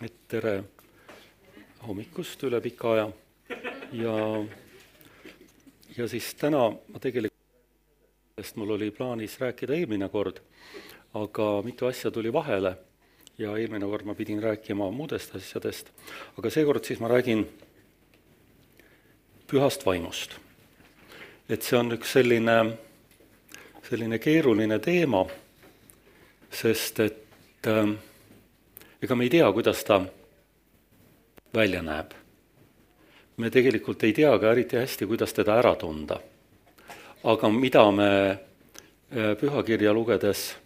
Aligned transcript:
et 0.00 0.14
tere 0.28 0.54
hommikust 1.84 2.40
üle 2.48 2.60
pika 2.64 2.92
aja 2.94 3.08
ja, 3.92 4.14
ja 5.96 6.06
siis 6.08 6.30
täna 6.40 6.62
ma 6.72 7.02
tegelikult, 7.02 7.36
sest 8.40 8.56
mul 8.56 8.76
oli 8.78 8.88
plaanis 8.96 9.36
rääkida 9.42 9.76
eelmine 9.76 10.08
kord, 10.08 10.40
aga 11.20 11.50
mitu 11.66 11.90
asja 11.90 12.10
tuli 12.10 12.32
vahele 12.32 12.74
ja 13.38 13.52
eelmine 13.56 13.88
kord 13.92 14.08
ma 14.08 14.16
pidin 14.16 14.40
rääkima 14.42 14.88
muudest 14.90 15.36
asjadest, 15.36 15.92
aga 16.38 16.50
seekord 16.50 16.88
siis 16.88 17.00
ma 17.00 17.12
räägin 17.12 17.44
pühast 19.50 19.84
vaimust. 19.86 20.38
et 21.48 21.62
see 21.62 21.76
on 21.76 21.92
üks 21.92 22.12
selline, 22.14 22.56
selline 23.88 24.18
keeruline 24.22 24.78
teema, 24.78 25.26
sest 26.50 27.00
et 27.04 27.66
äh, 27.68 27.98
ega 29.02 29.14
me 29.14 29.24
ei 29.24 29.30
tea, 29.30 29.52
kuidas 29.52 29.84
ta 29.84 30.02
välja 31.54 31.82
näeb. 31.82 32.10
me 33.36 33.50
tegelikult 33.50 34.02
ei 34.04 34.12
tea 34.12 34.38
ka 34.38 34.52
eriti 34.52 34.76
hästi, 34.76 35.06
kuidas 35.06 35.32
teda 35.32 35.56
ära 35.58 35.74
tunda. 35.74 36.20
aga 37.24 37.48
mida 37.48 37.90
me 37.90 38.30
äh, 38.30 39.36
pühakirja 39.40 39.92
lugedes 39.92 40.56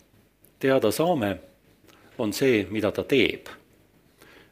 teada 0.59 0.91
saame, 0.91 1.39
on 2.19 2.33
see, 2.33 2.67
mida 2.71 2.93
ta 2.93 3.05
teeb. 3.05 3.47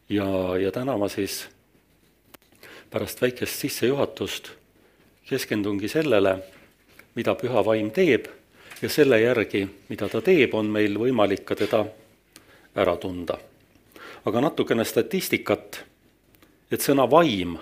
ja, 0.09 0.57
ja 0.59 0.71
täna 0.71 0.97
ma 0.97 1.09
siis 1.09 1.49
pärast 2.91 3.23
väikest 3.23 3.59
sissejuhatust 3.59 4.53
keskendungi 5.27 5.89
sellele, 5.89 6.39
mida 7.15 7.35
püha 7.35 7.65
vaim 7.65 7.91
teeb 7.91 8.27
ja 8.83 8.89
selle 8.89 9.21
järgi, 9.21 9.69
mida 9.89 10.09
ta 10.09 10.21
teeb, 10.21 10.55
on 10.55 10.67
meil 10.71 10.99
võimalik 10.99 11.45
ka 11.45 11.55
teda 11.55 11.87
ära 12.75 12.97
tunda 12.97 13.39
aga 14.25 14.41
natukene 14.41 14.85
statistikat, 14.87 15.83
et 16.71 16.81
sõna 16.81 17.09
vaim 17.11 17.57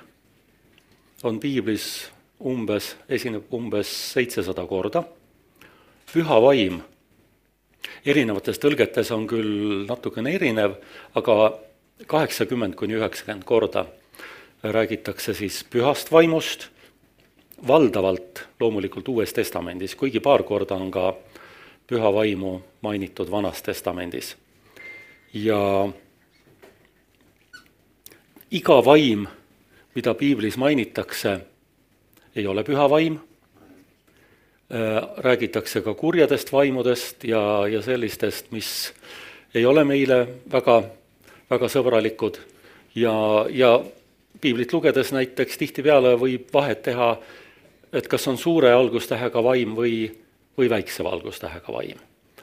on 1.25 1.41
piiblis 1.41 2.11
umbes, 2.41 2.95
esineb 3.09 3.53
umbes 3.55 3.91
seitsesada 4.15 4.65
korda, 4.69 5.03
püha 6.13 6.41
vaim 6.43 6.81
erinevates 8.05 8.61
tõlgetes 8.61 9.11
on 9.15 9.27
küll 9.29 9.87
natukene 9.89 10.35
erinev, 10.37 10.77
aga 11.17 11.37
kaheksakümmend 12.11 12.77
kuni 12.77 12.97
üheksakümmend 12.99 13.45
korda 13.49 13.87
räägitakse 14.63 15.35
siis 15.35 15.63
pühast 15.65 16.13
vaimust, 16.13 16.69
valdavalt 17.69 18.45
loomulikult 18.61 19.09
Uues 19.09 19.33
Testamendis, 19.37 19.95
kuigi 19.97 20.21
paar 20.21 20.45
korda 20.49 20.77
on 20.77 20.91
ka 20.93 21.15
püha 21.89 22.13
vaimu 22.15 22.61
mainitud 22.83 23.31
Vanas 23.31 23.63
Testamendis. 23.63 24.37
ja 25.35 25.89
iga 28.51 28.81
vaim, 28.85 29.27
mida 29.95 30.15
piiblis 30.15 30.57
mainitakse, 30.59 31.39
ei 32.37 32.47
ole 32.47 32.65
püha 32.65 32.87
vaim, 32.91 33.19
äh, 34.75 35.03
räägitakse 35.19 35.83
ka 35.83 35.95
kurjadest 35.95 36.53
vaimudest 36.53 37.25
ja, 37.25 37.67
ja 37.71 37.83
sellistest, 37.83 38.51
mis 38.51 38.93
ei 39.55 39.67
ole 39.67 39.85
meile 39.85 40.27
väga, 40.53 40.83
väga 41.51 41.69
sõbralikud 41.69 42.39
ja, 42.95 43.15
ja 43.51 43.81
piiblit 44.41 44.73
lugedes 44.73 45.13
näiteks 45.13 45.59
tihtipeale 45.59 46.15
võib 46.19 46.51
vahet 46.55 46.83
teha, 46.83 47.13
et 47.93 48.09
kas 48.09 48.27
on 48.31 48.39
suure 48.39 48.73
algustähega 48.73 49.43
vaim 49.43 49.75
või, 49.77 50.05
või 50.59 50.71
väikse 50.71 51.05
valgustähega 51.05 51.73
vaim. 51.73 51.99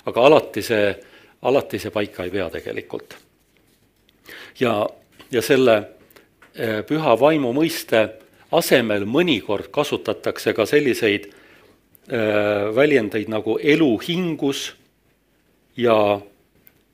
aga 0.05 0.21
alati 0.21 0.61
see, 0.61 0.95
alati 1.41 1.79
see 1.79 1.91
paika 1.91 2.23
ei 2.23 2.31
pea 2.31 2.49
tegelikult. 2.49 3.17
ja, 4.59 4.87
ja 5.31 5.41
selle 5.41 5.96
püha 6.57 7.13
vaimu 7.19 7.51
mõiste 7.53 8.07
asemel 8.51 9.05
mõnikord 9.05 9.69
kasutatakse 9.73 10.53
ka 10.55 10.65
selliseid 10.65 11.27
eh, 11.27 12.67
väljendeid 12.75 13.29
nagu 13.31 13.57
eluhingus 13.59 14.71
ja 15.77 16.19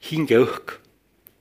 hingeõhk, 0.09 0.79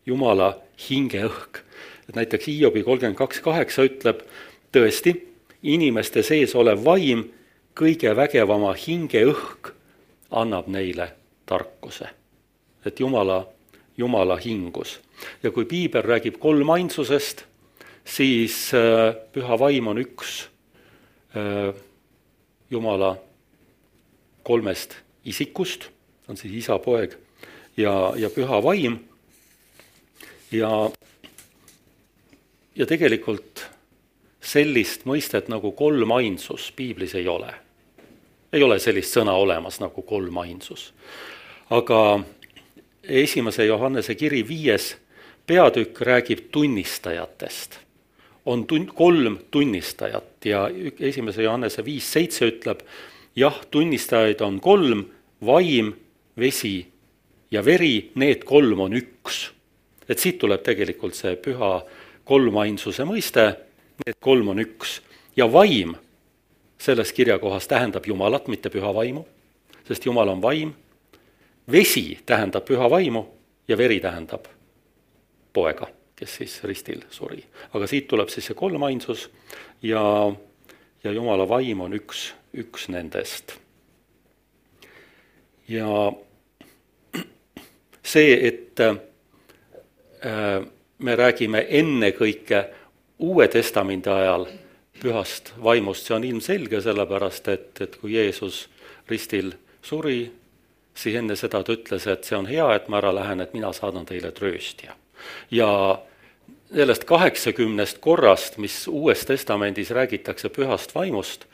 Jumala 0.07 0.57
hingeõhk. 0.89 1.63
et 2.09 2.17
näiteks 2.17 2.47
Hiobi 2.47 2.83
kolmkümmend 2.83 3.17
kaks 3.17 3.41
kaheksa 3.41 3.87
ütleb 3.87 4.25
tõesti, 4.75 5.15
inimeste 5.63 6.23
sees 6.23 6.55
olev 6.55 6.85
vaim, 6.85 7.31
kõige 7.75 8.17
vägevama 8.17 8.75
hingeõhk 8.75 9.73
annab 10.31 10.67
neile 10.67 11.13
tarkuse. 11.47 12.07
et 12.85 13.01
Jumala, 13.01 13.47
Jumala 13.97 14.37
hingus. 14.37 15.01
ja 15.43 15.51
kui 15.51 15.65
piibel 15.65 16.03
räägib 16.03 16.39
kolmainsusest 16.39 17.47
siis 18.05 18.73
äh, 18.75 19.15
püha 19.33 19.59
vaim 19.59 19.89
on 19.89 19.99
üks 20.03 20.49
äh, 21.37 21.75
Jumala 22.71 23.17
kolmest 24.43 24.97
isikust, 25.25 25.91
on 26.29 26.37
siis 26.37 26.55
isa, 26.65 26.79
poeg 26.83 27.15
ja, 27.77 28.13
ja 28.17 28.31
püha 28.31 28.63
vaim. 28.65 28.99
ja, 30.53 30.91
ja 32.75 32.87
tegelikult 32.87 33.67
sellist 34.43 35.07
mõistet 35.07 35.49
nagu 35.53 35.73
kolmainsus 35.73 36.73
piiblis 36.77 37.15
ei 37.15 37.29
ole. 37.29 37.55
ei 38.53 38.63
ole 38.63 38.79
sellist 38.79 39.15
sõna 39.15 39.37
olemas 39.39 39.81
nagu 39.81 40.03
kolmainsus. 40.03 40.93
aga 41.71 42.25
esimese 43.03 43.67
Johannese 43.67 44.15
kiri 44.15 44.43
viies 44.49 44.97
peatükk 45.47 46.01
räägib 46.01 46.51
tunnistajatest 46.51 47.79
on 48.47 48.67
tun-, 48.67 48.91
kolm 48.95 49.39
tunnistajat 49.51 50.45
ja 50.45 50.69
esimese 51.01 51.43
Johannese 51.43 51.85
viis 51.85 52.13
seitse 52.13 52.47
ütleb, 52.49 52.83
jah, 53.37 53.61
tunnistajaid 53.71 54.41
on 54.41 54.61
kolm, 54.61 55.05
vaim, 55.47 55.93
vesi 56.39 56.87
ja 57.51 57.65
veri, 57.65 58.11
need 58.15 58.45
kolm 58.45 58.81
on 58.81 58.97
üks. 58.99 59.51
et 60.09 60.19
siit 60.19 60.39
tuleb 60.39 60.63
tegelikult 60.63 61.15
see 61.15 61.37
püha 61.41 61.85
kolmainsuse 62.29 63.05
mõiste, 63.09 63.45
need 64.05 64.19
kolm 64.21 64.49
on 64.49 64.59
üks. 64.59 65.01
ja 65.37 65.47
vaim 65.53 65.95
selles 66.79 67.13
kirjakohas 67.13 67.69
tähendab 67.69 68.07
Jumalat, 68.07 68.49
mitte 68.49 68.71
püha 68.71 68.95
vaimu, 68.95 69.25
sest 69.87 70.07
Jumal 70.07 70.29
on 70.29 70.43
vaim, 70.43 70.75
vesi 71.71 72.19
tähendab 72.27 72.67
püha 72.67 72.91
vaimu 72.91 73.27
ja 73.69 73.79
veri 73.79 74.01
tähendab 74.01 74.51
poega 75.53 76.02
kes 76.17 76.37
siis 76.41 76.59
ristil 76.65 77.03
suri. 77.11 77.45
aga 77.73 77.87
siit 77.87 78.09
tuleb 78.09 78.29
siis 78.29 78.47
see 78.51 78.59
kolmainsus 78.59 79.29
ja, 79.83 80.03
ja 81.05 81.13
Jumala 81.13 81.49
vaim 81.49 81.81
on 81.81 81.97
üks, 81.97 82.33
üks 82.55 82.89
nendest. 82.89 83.57
ja 85.69 86.13
see, 88.03 88.35
et 88.49 88.81
äh, 88.81 88.97
me 90.99 91.17
räägime 91.17 91.67
ennekõike 91.69 92.65
Uue 93.23 93.47
Testamendi 93.49 94.11
ajal 94.11 94.49
pühast 95.03 95.53
vaimust, 95.63 96.07
see 96.07 96.17
on 96.17 96.25
ilmselge, 96.27 96.81
sellepärast 96.83 97.49
et, 97.53 97.71
et 97.85 97.99
kui 98.01 98.17
Jeesus 98.17 98.65
ristil 99.11 99.53
suri, 99.83 100.25
siis 100.95 101.19
enne 101.19 101.37
seda 101.39 101.63
ta 101.63 101.75
ütles, 101.75 102.07
et 102.11 102.27
see 102.27 102.39
on 102.39 102.49
hea, 102.51 102.67
et 102.75 102.89
ma 102.91 102.99
ära 103.03 103.13
lähen, 103.15 103.43
et 103.43 103.55
mina 103.55 103.73
saadan 103.75 104.07
teile 104.07 104.33
trööstja. 104.35 104.97
Ja 105.51 105.99
sellest 106.75 107.05
kaheksakümnest 107.05 107.99
korrast, 107.99 108.59
mis 108.59 108.89
Uues 108.89 109.27
Testamendis 109.27 109.91
räägitakse 109.91 110.49
pühast 110.49 110.95
vaimust, 110.95 111.45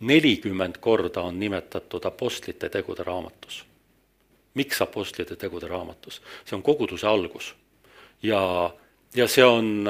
nelikümmend 0.00 0.80
korda 0.80 1.22
on 1.22 1.40
nimetatud 1.40 2.04
Apostlite 2.04 2.68
tegude 2.68 3.04
raamatus. 3.04 3.64
miks 4.54 4.82
Apostlite 4.82 5.36
tegude 5.36 5.68
raamatus? 5.68 6.22
see 6.44 6.56
on 6.56 6.62
koguduse 6.62 7.06
algus. 7.06 7.54
ja, 8.22 8.74
ja 9.14 9.28
see 9.28 9.44
on 9.44 9.84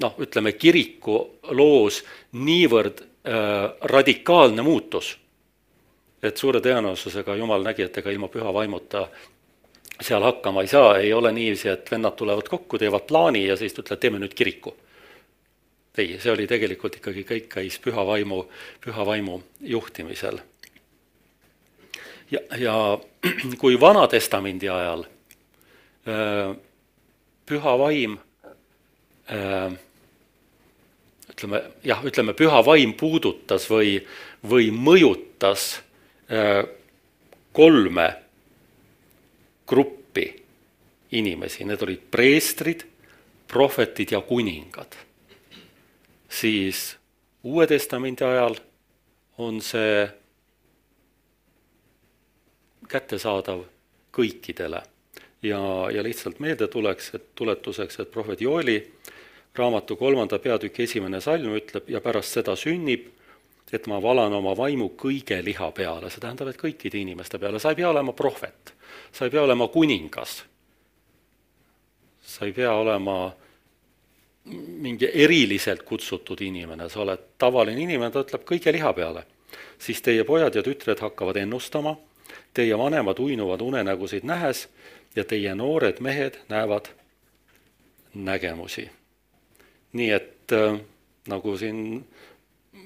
noh, 0.00 0.14
ütleme 0.18 0.52
kiriku 0.52 1.18
loos 1.50 2.02
niivõrd 2.32 3.00
äh, 3.00 3.70
radikaalne 3.80 4.62
muutus, 4.62 5.18
et 6.22 6.36
suure 6.36 6.60
tõenäosusega 6.60 7.36
Jumal 7.36 7.62
nägi, 7.62 7.82
et 7.82 7.98
ega 7.98 8.10
ilma 8.10 8.28
püha 8.28 8.52
vaimuta 8.54 9.08
seal 10.00 10.22
hakkama 10.22 10.62
ei 10.62 10.68
saa, 10.68 10.96
ei 10.98 11.12
ole 11.12 11.32
niiviisi, 11.32 11.68
et 11.68 11.90
vennad 11.90 12.16
tulevad 12.18 12.48
kokku, 12.48 12.78
teevad 12.78 13.06
plaani 13.06 13.46
ja 13.46 13.56
siis 13.56 13.76
ütlevad, 13.78 14.00
teeme 14.00 14.18
nüüd 14.18 14.34
kiriku. 14.34 14.76
ei, 15.98 16.18
see 16.18 16.32
oli 16.32 16.46
tegelikult 16.50 16.96
ikkagi, 16.98 17.22
kõik 17.22 17.48
käis 17.48 17.78
püha 17.78 18.06
vaimu, 18.06 18.44
püha 18.84 19.06
vaimu 19.06 19.40
juhtimisel. 19.60 20.38
ja, 22.30 22.40
ja 22.58 22.98
kui 23.62 23.80
Vana-testamendi 23.80 24.68
ajal 24.68 25.06
püha 27.46 27.78
vaim 27.78 28.18
ütleme 31.30 31.62
jah, 31.84 32.02
ütleme 32.04 32.34
püha 32.36 32.60
vaim 32.66 32.92
puudutas 32.92 33.70
või, 33.70 33.96
või 34.44 34.68
mõjutas 34.70 35.80
kolme 37.56 38.08
gruppi 39.66 40.26
inimesi, 41.14 41.64
need 41.64 41.82
olid 41.82 42.02
preestrid, 42.10 42.84
prohvetid 43.48 44.12
ja 44.12 44.20
kuningad, 44.20 44.96
siis 46.28 46.96
Uue 47.44 47.66
Testamendi 47.68 48.24
ajal 48.24 48.54
on 49.38 49.58
see 49.60 50.06
kättesaadav 52.88 53.64
kõikidele. 54.14 54.82
ja, 55.42 55.60
ja 55.92 56.02
lihtsalt 56.02 56.38
meelde 56.40 56.68
tuleks, 56.68 57.10
et 57.14 57.34
tuletuseks, 57.34 57.98
et 58.00 58.10
prohvet 58.10 58.40
Joeli 58.40 58.78
raamatu 59.54 59.96
kolmanda 59.96 60.38
peatüki 60.38 60.82
esimene 60.82 61.20
salm 61.20 61.52
ütleb 61.58 61.90
ja 61.90 62.00
pärast 62.00 62.38
seda 62.38 62.56
sünnib, 62.56 63.10
et 63.74 63.86
ma 63.90 63.98
valan 64.02 64.32
oma 64.32 64.54
vaimu 64.56 64.92
kõige 64.98 65.40
liha 65.44 65.70
peale, 65.74 66.10
see 66.10 66.22
tähendab, 66.22 66.50
et 66.52 66.60
kõikide 66.60 67.00
inimeste 67.00 67.40
peale, 67.42 67.58
sa 67.58 67.72
ei 67.72 67.78
pea 67.80 67.90
olema 67.90 68.14
prohvet, 68.14 68.74
sa 69.12 69.26
ei 69.26 69.32
pea 69.34 69.42
olema 69.42 69.68
kuningas, 69.72 70.42
sa 72.22 72.46
ei 72.46 72.54
pea 72.54 72.72
olema 72.78 73.18
mingi 74.84 75.08
eriliselt 75.24 75.82
kutsutud 75.88 76.40
inimene, 76.44 76.88
sa 76.92 77.00
oled 77.02 77.30
tavaline 77.40 77.80
inimene, 77.80 78.12
ta 78.12 78.24
ütleb 78.24 78.44
kõige 78.48 78.72
liha 78.72 78.92
peale. 78.92 79.24
siis 79.78 80.02
teie 80.02 80.24
pojad 80.24 80.54
ja 80.54 80.62
tütred 80.62 81.00
hakkavad 81.00 81.36
ennustama, 81.36 81.96
teie 82.54 82.78
vanemad 82.78 83.18
uinuvad 83.18 83.60
unenägusid 83.60 84.24
nähes 84.24 84.68
ja 85.16 85.24
teie 85.24 85.54
noored 85.54 86.00
mehed 86.00 86.38
näevad 86.48 86.88
nägemusi. 88.14 88.90
nii 89.92 90.10
et 90.10 90.52
äh, 90.52 90.80
nagu 91.28 91.56
siin 91.56 92.06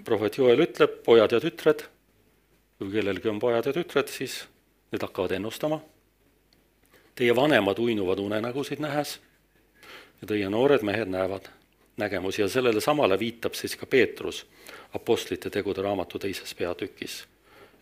prohvet 0.05 0.39
Joel 0.39 0.65
ütleb, 0.65 1.01
pojad 1.05 1.33
ja 1.33 1.41
tütred, 1.41 1.85
kui 2.79 2.91
kellelgi 2.93 3.29
on 3.29 3.41
pojad 3.43 3.67
ja 3.67 3.73
tütred, 3.73 4.11
siis 4.13 4.41
need 4.93 5.03
hakkavad 5.03 5.37
ennustama. 5.37 5.81
Teie 7.19 7.35
vanemad 7.37 7.79
uinuvad 7.83 8.21
unenägusid 8.23 8.81
nähes 8.81 9.19
ja 10.21 10.29
teie 10.29 10.49
noored 10.51 10.85
mehed 10.87 11.11
näevad 11.11 11.49
nägemusi 11.99 12.43
ja 12.43 12.49
sellele 12.49 12.81
samale 12.81 13.19
viitab 13.19 13.55
siis 13.55 13.77
ka 13.77 13.87
Peetrus 13.87 14.47
Apostlite 14.95 15.51
tegude 15.51 15.83
raamatu 15.83 16.19
teises 16.19 16.55
peatükis. 16.55 17.27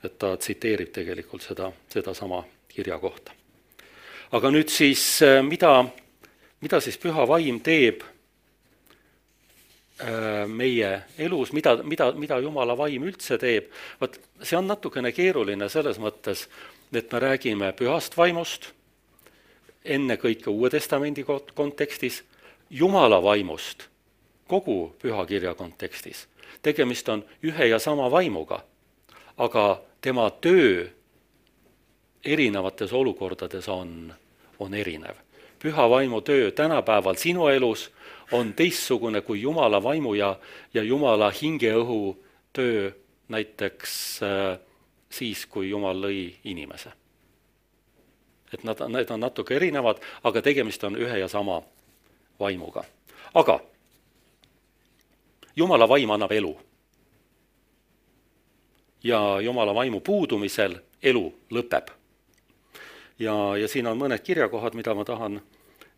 et 0.04 0.18
ta 0.18 0.36
tsiteerib 0.36 0.92
tegelikult 0.92 1.42
seda, 1.42 1.72
sedasama 1.88 2.44
kirja 2.68 2.98
kohta. 2.98 3.32
aga 4.32 4.50
nüüd 4.50 4.68
siis, 4.68 5.22
äh, 5.22 5.42
mida, 5.42 5.84
mida 6.60 6.80
siis 6.80 6.98
püha 6.98 7.28
vaim 7.28 7.60
teeb 7.60 8.02
meie 10.46 10.90
elus, 11.18 11.52
mida, 11.56 11.76
mida, 11.82 12.10
mida 12.12 12.38
Jumala 12.44 12.76
vaim 12.76 13.06
üldse 13.08 13.38
teeb, 13.40 13.70
vot 14.00 14.18
see 14.42 14.58
on 14.58 14.68
natukene 14.68 15.12
keeruline 15.16 15.68
selles 15.72 15.96
mõttes, 16.02 16.46
et 16.92 17.12
me 17.12 17.20
räägime 17.22 17.72
pühast 17.72 18.16
vaimust, 18.16 18.72
ennekõike 19.84 20.50
Uue 20.52 20.70
Testamendi 20.70 21.24
kontekstis, 21.54 22.22
Jumala 22.70 23.22
vaimust 23.22 23.86
kogu 24.48 24.96
pühakirja 25.02 25.54
kontekstis. 25.54 26.26
tegemist 26.62 27.08
on 27.08 27.24
ühe 27.42 27.66
ja 27.66 27.78
sama 27.78 28.10
vaimuga, 28.10 28.64
aga 29.36 29.82
tema 30.00 30.30
töö 30.30 30.88
erinevates 32.24 32.92
olukordades 32.92 33.68
on, 33.68 34.14
on 34.58 34.74
erinev. 34.74 35.14
püha 35.58 35.90
vaimu 35.90 36.20
töö 36.20 36.50
tänapäeval 36.50 37.14
sinu 37.14 37.48
elus 37.48 37.90
on 38.32 38.52
teistsugune 38.54 39.20
kui 39.20 39.42
Jumala 39.42 39.82
vaimu 39.82 40.14
ja, 40.14 40.36
ja 40.74 40.82
Jumala 40.82 41.30
hingeõhu 41.30 42.16
töö 42.52 42.90
näiteks 43.28 44.22
äh, 44.22 44.58
siis, 45.10 45.46
kui 45.46 45.70
Jumal 45.70 46.00
lõi 46.00 46.34
inimese. 46.44 46.92
et 48.52 48.62
nad, 48.64 48.80
need 48.88 49.10
on 49.10 49.20
natuke 49.20 49.56
erinevad, 49.56 49.98
aga 50.22 50.42
tegemist 50.42 50.84
on 50.84 50.96
ühe 50.96 51.18
ja 51.18 51.28
sama 51.28 51.62
vaimuga. 52.40 52.84
aga 53.34 53.60
Jumala 55.56 55.88
vaim 55.88 56.10
annab 56.10 56.32
elu. 56.32 56.58
ja 59.02 59.40
Jumala 59.40 59.74
vaimu 59.74 60.00
puudumisel 60.00 60.78
elu 61.02 61.32
lõpeb. 61.50 61.90
ja, 63.18 63.56
ja 63.56 63.68
siin 63.68 63.86
on 63.86 63.98
mõned 63.98 64.22
kirjakohad, 64.22 64.74
mida 64.74 64.94
ma 64.94 65.04
tahan 65.04 65.40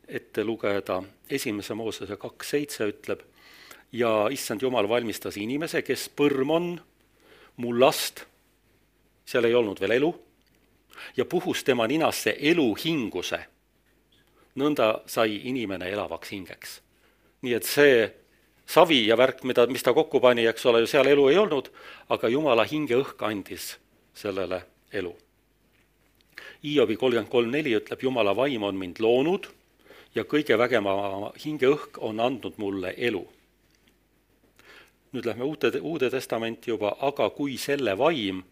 ette 0.08 0.44
lugeda. 0.44 1.02
esimese 1.31 1.75
Moosese 1.75 2.16
kaks 2.16 2.50
seitse 2.50 2.87
ütleb, 2.88 3.20
ja 3.93 4.28
issand 4.32 4.62
Jumal 4.62 4.88
valmistas 4.88 5.37
inimese, 5.37 5.82
kes 5.82 6.08
põrm 6.16 6.50
on, 6.50 6.81
mullast, 7.56 8.25
seal 9.28 9.44
ei 9.44 9.55
olnud 9.55 9.81
veel 9.81 9.99
elu, 9.99 10.10
ja 11.16 11.25
puhus 11.25 11.64
tema 11.64 11.87
ninasse 11.87 12.37
eluhinguse 12.40 13.38
nõnda 14.58 15.02
sai 15.06 15.37
inimene 15.49 15.90
elavaks 15.90 16.32
hingeks. 16.34 16.81
nii 17.43 17.55
et 17.55 17.64
see 17.64 18.08
savi 18.66 19.06
ja 19.06 19.16
värk, 19.16 19.44
mida, 19.44 19.66
mis 19.66 19.82
ta 19.82 19.93
kokku 19.94 20.20
pani, 20.20 20.46
eks 20.46 20.66
ole 20.66 20.81
ju, 20.82 20.87
seal 20.90 21.06
elu 21.06 21.28
ei 21.28 21.38
olnud, 21.38 21.70
aga 22.08 22.28
jumala 22.28 22.64
hingeõhk 22.66 23.22
andis 23.22 23.76
sellele 24.14 24.62
elu. 24.93 25.14
Hiobi 26.64 26.96
kolmkümmend 26.96 27.31
kolm 27.31 27.52
neli 27.55 27.76
ütleb, 27.78 28.02
jumala 28.02 28.34
vaim 28.34 28.62
on 28.66 28.75
mind 28.75 28.99
loonud 28.99 29.46
ja 30.14 30.25
kõige 30.25 30.58
vägevam 30.58 31.28
hingeõhk 31.44 31.99
on 31.99 32.20
andnud 32.20 32.56
mulle 32.56 32.94
elu. 32.96 33.26
nüüd 35.12 35.25
lähme 35.25 35.44
uute, 35.44 35.72
uude 35.81 36.10
testamenti 36.10 36.70
juba, 36.70 36.96
aga 37.00 37.31
kui 37.31 37.56
selle 37.58 37.99
vaim, 37.99 38.43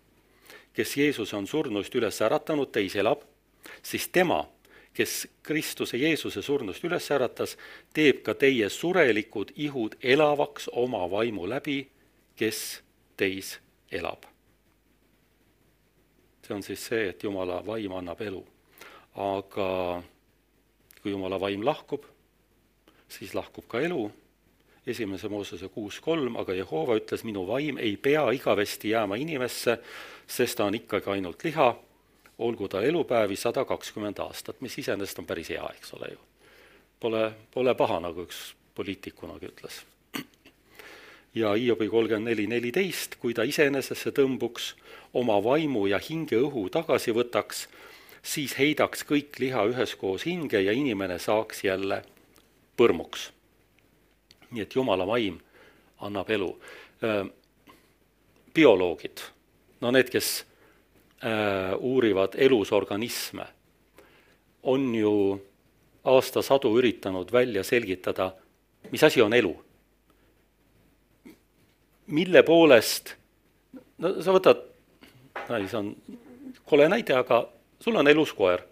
kes 0.72 0.96
Jeesuse 0.96 1.36
on 1.36 1.46
surnust 1.46 1.94
üles 1.94 2.20
äratanud, 2.20 2.70
teis 2.72 2.96
elab, 2.96 3.20
siis 3.82 4.08
tema 4.08 4.46
kes 4.96 5.28
Kristuse 5.42 5.98
Jeesuse 6.00 6.42
surnust 6.42 6.84
üles 6.84 7.10
äratas, 7.12 7.56
teeb 7.94 8.22
ka 8.24 8.34
teie 8.34 8.70
surelikud 8.72 9.52
ihud 9.60 9.98
elavaks 10.00 10.70
oma 10.72 11.04
vaimu 11.10 11.44
läbi, 11.48 11.82
kes 12.36 12.80
teis 13.16 13.58
elab. 13.92 14.24
see 16.46 16.54
on 16.54 16.62
siis 16.62 16.84
see, 16.86 17.08
et 17.10 17.22
Jumala 17.22 17.58
vaim 17.66 17.92
annab 17.92 18.20
elu. 18.22 18.44
aga 19.14 20.02
kui 21.06 21.14
Jumala 21.14 21.38
vaim 21.38 21.62
lahkub, 21.62 22.02
siis 23.06 23.30
lahkub 23.38 23.68
ka 23.70 23.78
elu, 23.78 24.08
esimese 24.90 25.28
Moosese 25.30 25.68
kuus 25.70 26.00
kolm, 26.02 26.34
aga 26.40 26.56
Jehova 26.58 26.96
ütles, 26.98 27.22
minu 27.22 27.44
vaim 27.46 27.78
ei 27.78 27.94
pea 27.96 28.24
igavesti 28.34 28.90
jääma 28.90 29.14
inimesse, 29.22 29.76
sest 30.26 30.58
ta 30.58 30.66
on 30.66 30.74
ikkagi 30.74 31.12
ainult 31.14 31.46
liha 31.46 31.68
olgu 32.42 32.68
tal 32.68 32.84
elupäevi 32.84 33.36
sada 33.38 33.64
kakskümmend 33.64 34.18
aastat, 34.18 34.58
mis 34.60 34.74
iseenesest 34.82 35.22
on 35.22 35.30
päris 35.30 35.52
hea, 35.54 35.62
eks 35.78 35.94
ole 35.94 36.10
ju. 36.10 36.18
Pole, 37.00 37.22
pole 37.54 37.74
paha, 37.78 38.00
nagu 38.02 38.26
üks 38.26 38.42
poliitik 38.74 39.14
kunagi 39.22 39.46
ütles. 39.46 39.84
ja 41.38 41.54
Hiobi 41.54 41.86
kolmkümmend 41.88 42.32
neli 42.32 42.50
neliteist, 42.50 43.20
kui 43.22 43.34
ta 43.34 43.46
iseenesesse 43.46 44.10
tõmbuks, 44.10 44.72
oma 45.14 45.38
vaimu 45.38 45.86
ja 45.86 46.02
hingeõhu 46.02 46.66
tagasi 46.74 47.14
võtaks, 47.14 47.68
siis 48.26 48.56
heidaks 48.58 49.04
kõik 49.06 49.38
liha 49.38 49.62
üheskoos 49.70 50.26
hinge 50.26 50.60
ja 50.60 50.74
inimene 50.74 51.18
saaks 51.22 51.64
jälle 51.64 52.02
põrmuks. 52.76 53.30
nii 54.50 54.62
et 54.62 54.74
Jumala 54.74 55.06
vaim 55.06 55.38
annab 56.00 56.30
elu. 56.30 56.50
bioloogid, 58.54 59.20
no 59.80 59.90
need, 59.90 60.10
kes 60.10 60.44
uurivad 61.80 62.34
elusorganisme, 62.38 63.46
on 64.62 64.94
ju 64.94 65.12
aastasadu 66.04 66.78
üritanud 66.78 67.32
välja 67.32 67.64
selgitada, 67.64 68.32
mis 68.90 69.04
asi 69.04 69.22
on 69.22 69.32
elu. 69.32 69.56
mille 72.06 72.42
poolest, 72.42 73.14
no 73.98 74.22
sa 74.22 74.32
võtad, 74.32 74.60
see 75.48 75.76
on 75.76 75.94
kole 76.64 76.88
näide, 76.88 77.14
aga 77.14 77.48
sul 77.80 77.96
on 77.96 78.08
elus 78.08 78.32
koer. 78.32 78.62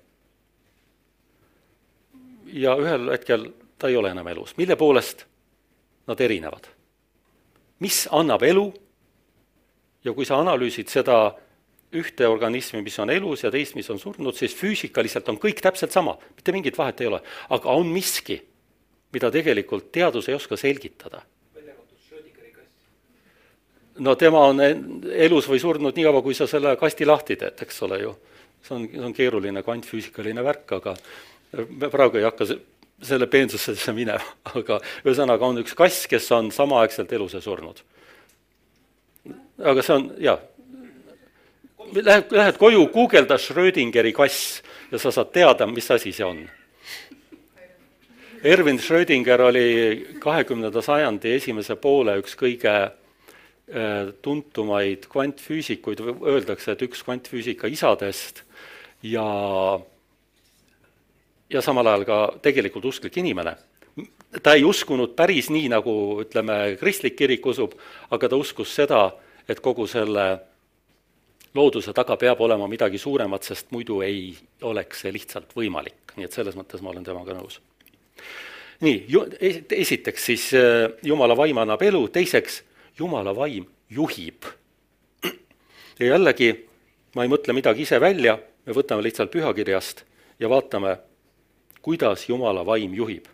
ja 2.47 2.77
ühel 2.79 3.11
hetkel 3.11 3.51
ta 3.79 3.89
ei 3.89 3.97
ole 3.97 4.11
enam 4.11 4.29
elus, 4.29 4.57
mille 4.57 4.77
poolest 4.77 5.27
nad 6.07 6.21
erinevad? 6.21 6.69
mis 7.81 8.07
annab 8.13 8.43
elu 8.43 8.73
ja 10.05 10.13
kui 10.13 10.25
sa 10.25 10.39
analüüsid 10.41 10.89
seda 10.89 11.35
ühte 11.95 12.27
organismi, 12.29 12.83
mis 12.83 12.97
on 12.99 13.13
elus 13.15 13.45
ja 13.45 13.51
teist, 13.55 13.77
mis 13.79 13.89
on 13.93 14.01
surnud, 14.03 14.35
siis 14.37 14.55
füüsikaliselt 14.59 15.29
on 15.31 15.39
kõik 15.43 15.63
täpselt 15.63 15.95
sama, 15.95 16.17
mitte 16.35 16.55
mingit 16.55 16.79
vahet 16.79 17.01
ei 17.01 17.11
ole. 17.11 17.21
aga 17.55 17.71
on 17.71 17.87
miski, 17.93 18.41
mida 19.15 19.31
tegelikult 19.31 19.93
teadus 19.93 20.29
ei 20.29 20.35
oska 20.35 20.57
selgitada. 20.57 21.23
no 23.99 24.15
tema 24.19 24.41
on 24.51 24.61
elus 24.61 25.47
või 25.49 25.61
surnud 25.63 25.95
nii 25.95 26.05
kaua, 26.05 26.23
kui 26.23 26.35
sa 26.35 26.47
selle 26.51 26.77
kasti 26.77 27.07
lahti 27.07 27.37
teed, 27.37 27.63
eks 27.63 27.83
ole 27.87 28.01
ju. 28.03 28.17
See 28.65 28.77
on, 28.77 28.89
see 28.91 29.05
on 29.05 29.17
keeruline 29.17 29.63
kvantfüüsikaline 29.63 30.45
värk, 30.45 30.79
aga 30.79 30.97
praegu 31.93 32.19
ei 32.19 32.27
hakka 32.27 32.49
selle 33.05 33.29
peensusesse 33.31 33.93
minema, 33.97 34.25
aga 34.59 34.81
ühesõnaga 35.05 35.51
on 35.51 35.63
üks 35.63 35.77
kass, 35.79 36.09
kes 36.11 36.31
on 36.37 36.51
samaaegselt 36.55 37.13
elus 37.13 37.37
ja 37.37 37.45
surnud. 37.45 37.85
aga 39.63 39.83
see 39.85 39.95
on, 39.95 40.11
jaa 40.19 40.41
lähed, 42.03 42.25
lähed 42.31 42.59
koju, 42.59 42.87
guugelda 42.93 43.39
Schrödingeri 43.39 44.13
kass 44.13 44.63
ja 44.93 44.99
sa 44.99 45.13
saad 45.13 45.33
teada, 45.33 45.67
mis 45.67 45.91
asi 45.91 46.13
see 46.13 46.27
on. 46.27 46.45
Erwin 48.45 48.79
Schrödinger 48.79 49.41
oli 49.41 50.17
kahekümnenda 50.21 50.83
sajandi 50.85 51.33
esimese 51.39 51.77
poole 51.81 52.19
üks 52.21 52.37
kõige 52.37 52.75
äh, 52.75 54.11
tuntumaid 54.23 55.07
kvantfüüsikuid, 55.13 56.03
öeldakse, 56.21 56.75
et 56.75 56.85
üks 56.85 57.05
kvantfüüsika 57.07 57.71
isadest 57.73 58.45
ja, 59.05 59.27
ja 61.51 61.63
samal 61.63 61.87
ajal 61.87 62.07
ka 62.09 62.19
tegelikult 62.43 62.85
usklik 62.89 63.17
inimene. 63.21 63.57
ta 64.43 64.57
ei 64.59 64.65
uskunud 64.65 65.13
päris 65.15 65.51
nii, 65.55 65.69
nagu 65.71 65.93
ütleme, 66.25 66.77
kristlik 66.81 67.15
kirik 67.17 67.47
usub, 67.47 67.77
aga 68.11 68.29
ta 68.29 68.37
uskus 68.37 68.73
seda, 68.75 69.07
et 69.49 69.61
kogu 69.63 69.87
selle 69.87 70.25
looduse 71.55 71.93
taga 71.95 72.17
peab 72.19 72.41
olema 72.43 72.67
midagi 72.67 72.99
suuremat, 72.99 73.47
sest 73.47 73.71
muidu 73.71 74.01
ei 74.03 74.35
oleks 74.67 75.05
see 75.05 75.13
lihtsalt 75.15 75.55
võimalik, 75.55 76.17
nii 76.17 76.27
et 76.27 76.35
selles 76.35 76.57
mõttes 76.59 76.83
ma 76.83 76.91
olen 76.91 77.07
temaga 77.07 77.37
nõus. 77.37 77.61
nii, 78.81 79.07
esiteks 79.71 80.25
siis 80.25 80.49
äh, 80.59 80.91
Jumala 81.03 81.37
vaim 81.37 81.59
annab 81.63 81.83
elu, 81.83 82.09
teiseks 82.09 82.63
Jumala 82.99 83.37
vaim 83.37 83.69
juhib. 83.91 84.49
ja 86.01 86.07
jällegi, 86.17 86.51
ma 87.15 87.23
ei 87.23 87.31
mõtle 87.31 87.55
midagi 87.55 87.87
ise 87.87 88.01
välja, 88.01 88.39
me 88.67 88.73
võtame 88.73 89.03
lihtsalt 89.03 89.31
pühakirjast 89.31 90.05
ja 90.41 90.49
vaatame, 90.49 90.97
kuidas 91.83 92.29
Jumala 92.29 92.67
vaim 92.67 92.95
juhib. 92.95 93.27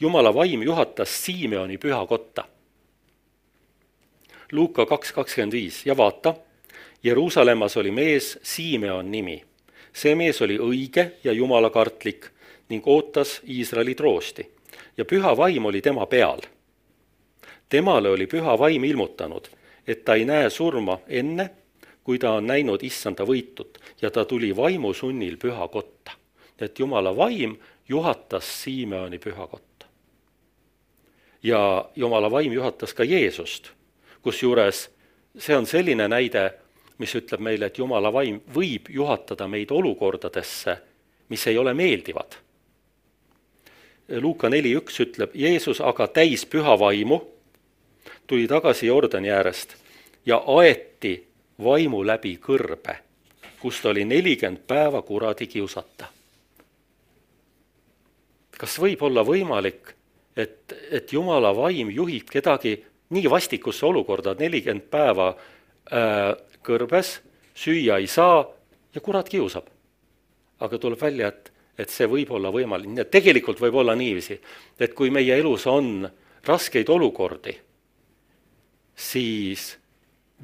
Jumala 0.00 0.34
vaim 0.34 0.62
juhatas 0.62 1.24
Simeoni 1.24 1.78
pühakotta 1.78 2.44
Luuka 4.52 4.86
kaks 4.86 5.12
kakskümmend 5.12 5.52
viis 5.52 5.86
ja 5.86 5.96
vaata, 5.96 6.34
Jeruusalemmas 7.02 7.76
oli 7.76 7.90
mees 7.90 8.38
Simeon 8.42 9.10
nimi. 9.10 9.44
see 9.92 10.14
mees 10.14 10.42
oli 10.42 10.58
õige 10.58 11.12
ja 11.24 11.32
jumalakartlik 11.32 12.26
ning 12.68 12.86
ootas 12.86 13.40
Iisraeli 13.48 13.94
troosti 13.94 14.46
ja 14.96 15.04
püha 15.04 15.36
vaim 15.36 15.64
oli 15.64 15.80
tema 15.80 16.06
peal. 16.06 16.40
temale 17.68 18.08
oli 18.08 18.26
püha 18.26 18.58
vaim 18.58 18.84
ilmutanud, 18.84 19.48
et 19.86 20.04
ta 20.04 20.14
ei 20.14 20.24
näe 20.24 20.50
surma 20.50 20.98
enne, 21.08 21.50
kui 22.04 22.18
ta 22.18 22.32
on 22.32 22.46
näinud 22.46 22.82
issanda 22.82 23.24
võitut 23.24 23.78
ja 24.02 24.10
ta 24.10 24.24
tuli 24.24 24.56
vaimu 24.56 24.94
sunnil 24.94 25.36
pühakotta. 25.36 26.12
et 26.58 26.78
jumala 26.78 27.16
vaim 27.16 27.56
juhatas 27.88 28.62
Simeoni 28.62 29.18
pühakotta. 29.18 29.86
ja 31.42 31.90
jumala 31.96 32.30
vaim 32.30 32.52
juhatas 32.52 32.94
ka 32.94 33.04
Jeesust 33.04 33.70
kusjuures 34.22 34.90
see 35.38 35.56
on 35.56 35.66
selline 35.66 36.08
näide, 36.08 36.50
mis 36.98 37.14
ütleb 37.16 37.42
meile, 37.42 37.68
et 37.68 37.78
Jumala 37.78 38.12
vaim 38.12 38.40
võib 38.54 38.90
juhatada 38.92 39.48
meid 39.48 39.72
olukordadesse, 39.72 40.76
mis 41.32 41.46
ei 41.46 41.58
ole 41.58 41.74
meeldivad. 41.74 42.36
Luuka 44.20 44.50
neli 44.52 44.74
üks 44.76 45.00
ütleb, 45.00 45.34
Jeesus 45.34 45.80
aga 45.80 46.06
täis 46.12 46.44
püha 46.46 46.74
vaimu, 46.78 47.20
tuli 48.26 48.48
tagasi 48.50 48.86
Jordani 48.90 49.30
äärest 49.32 49.76
ja 50.26 50.42
aeti 50.46 51.14
vaimu 51.58 52.02
läbi 52.06 52.36
kõrbe, 52.42 52.96
kust 53.60 53.86
oli 53.86 54.04
nelikümmend 54.04 54.64
päeva 54.66 55.02
kuradi 55.02 55.46
kiusata. 55.46 56.06
kas 58.62 58.78
võib 58.78 59.00
olla 59.02 59.24
võimalik, 59.26 59.94
et, 60.36 60.72
et 60.90 61.12
Jumala 61.12 61.50
vaim 61.56 61.90
juhib 61.90 62.28
kedagi 62.30 62.76
nii 63.10 63.30
vastikusse 63.30 63.86
olukorda, 63.86 64.36
nelikümmend 64.38 64.86
päeva 64.90 65.32
äh, 65.32 66.36
kõrbes, 66.62 67.16
süüa 67.54 67.98
ei 67.98 68.06
saa 68.06 68.44
ja 68.94 69.00
kurat 69.00 69.28
kiusab. 69.28 69.66
aga 70.62 70.78
tuleb 70.78 71.00
välja, 71.00 71.28
et, 71.28 71.52
et 71.78 71.90
see 71.90 72.06
võib 72.06 72.30
olla 72.30 72.52
võimalik, 72.54 72.86
nii 72.86 73.02
et 73.02 73.10
tegelikult 73.10 73.58
võib 73.60 73.74
olla 73.82 73.96
niiviisi, 73.98 74.38
et 74.78 74.94
kui 74.94 75.10
meie 75.10 75.34
elus 75.34 75.66
on 75.66 76.06
raskeid 76.46 76.88
olukordi, 76.88 77.56
siis 78.94 79.72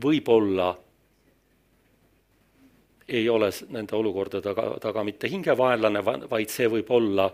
võib-olla 0.03 0.73
ei 3.09 3.29
ole 3.29 3.51
nende 3.71 3.97
olukordade 3.97 4.43
taga, 4.43 4.71
taga 4.81 5.05
mitte 5.05 5.29
hingevaenlane, 5.29 6.05
vaid 6.05 6.51
see 6.53 6.69
võib 6.69 6.91
olla 6.91 7.31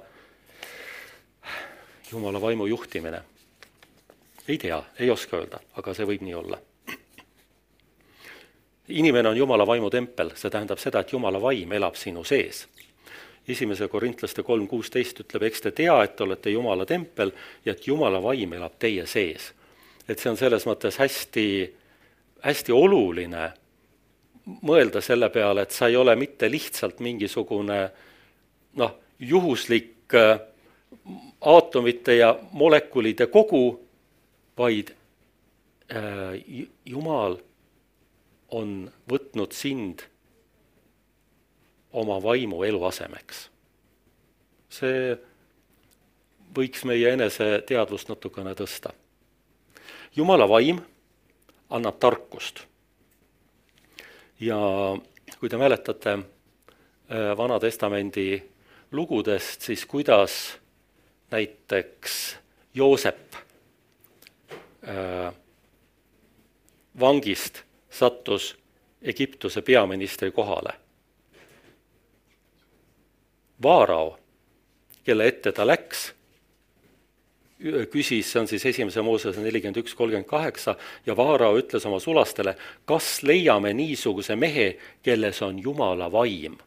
Jumala 2.12 2.40
vaimu 2.40 2.66
juhtimine 2.66 3.22
ei 4.48 4.58
tea, 4.58 4.82
ei 4.98 5.10
oska 5.10 5.36
öelda, 5.36 5.58
aga 5.76 5.94
see 5.94 6.06
võib 6.06 6.22
nii 6.24 6.34
olla. 6.34 6.58
inimene 8.88 9.28
on 9.28 9.36
Jumala 9.36 9.66
vaimu 9.66 9.90
tempel, 9.90 10.34
see 10.36 10.50
tähendab 10.50 10.78
seda, 10.78 11.00
et 11.00 11.12
Jumala 11.12 11.40
vaim 11.40 11.72
elab 11.72 11.94
sinu 11.96 12.24
sees. 12.24 12.68
esimese 13.48 13.88
korintlaste 13.88 14.42
kolm 14.42 14.68
kuusteist 14.68 15.20
ütleb, 15.20 15.42
eks 15.42 15.60
te 15.60 15.70
tea, 15.70 16.02
et 16.02 16.16
te 16.16 16.22
olete 16.24 16.50
Jumala 16.50 16.86
tempel 16.86 17.32
ja 17.64 17.72
et 17.72 17.86
Jumala 17.86 18.22
vaim 18.22 18.52
elab 18.52 18.72
teie 18.78 19.06
sees. 19.06 19.52
et 20.08 20.18
see 20.18 20.30
on 20.30 20.36
selles 20.36 20.66
mõttes 20.66 20.98
hästi, 20.98 21.74
hästi 22.42 22.72
oluline 22.72 23.52
mõelda 24.44 25.00
selle 25.00 25.30
peale, 25.32 25.64
et 25.64 25.72
sa 25.72 25.88
ei 25.88 25.96
ole 25.96 26.16
mitte 26.16 26.50
lihtsalt 26.50 27.00
mingisugune 27.04 27.78
noh, 28.80 28.96
juhuslik 29.18 30.14
äh, 30.14 30.40
aatomite 31.40 32.16
ja 32.16 32.34
molekulide 32.52 33.26
kogu, 33.32 33.80
vaid 34.58 34.94
äh, 35.92 36.36
Jumal 36.84 37.38
on 38.54 38.90
võtnud 39.10 39.52
sind 39.52 40.04
oma 41.92 42.18
vaimu 42.22 42.62
eluasemeks. 42.66 43.48
see 44.74 45.14
võiks 46.54 46.82
meie 46.86 47.12
eneseteadvust 47.14 48.08
natukene 48.10 48.54
tõsta. 48.58 48.90
Jumala 50.16 50.48
vaim 50.50 50.80
annab 51.70 51.98
tarkust. 52.02 52.64
Ja 54.44 54.60
kui 55.40 55.48
te 55.48 55.56
mäletate 55.56 56.18
äh, 56.18 57.32
Vana 57.36 57.60
Testamendi 57.60 58.42
lugudest, 58.92 59.64
siis 59.64 59.86
kuidas 59.86 60.58
näiteks 61.30 62.36
Joosep 62.74 63.44
Äh, 64.88 65.32
vangist 67.00 67.62
sattus 67.90 68.58
Egiptuse 69.02 69.62
peaministri 69.62 70.30
kohale. 70.30 70.72
Vaarao, 73.62 74.18
kelle 75.04 75.26
ette 75.26 75.52
ta 75.52 75.66
läks, 75.66 76.13
küsis, 77.90 78.28
see 78.28 78.40
on 78.40 78.48
siis 78.48 78.64
esimese 78.66 79.02
Moosese 79.02 79.40
nelikümmend 79.40 79.78
üks, 79.80 79.94
kolmkümmend 79.96 80.28
kaheksa, 80.28 80.76
ja 81.06 81.16
Vaarao 81.16 81.56
ütles 81.58 81.86
oma 81.88 82.00
sulastele, 82.00 82.56
kas 82.84 83.22
leiame 83.24 83.72
niisuguse 83.72 84.36
mehe, 84.36 84.74
kelles 85.02 85.40
on 85.42 85.58
Jumala 85.62 86.10
vaim. 86.12 86.58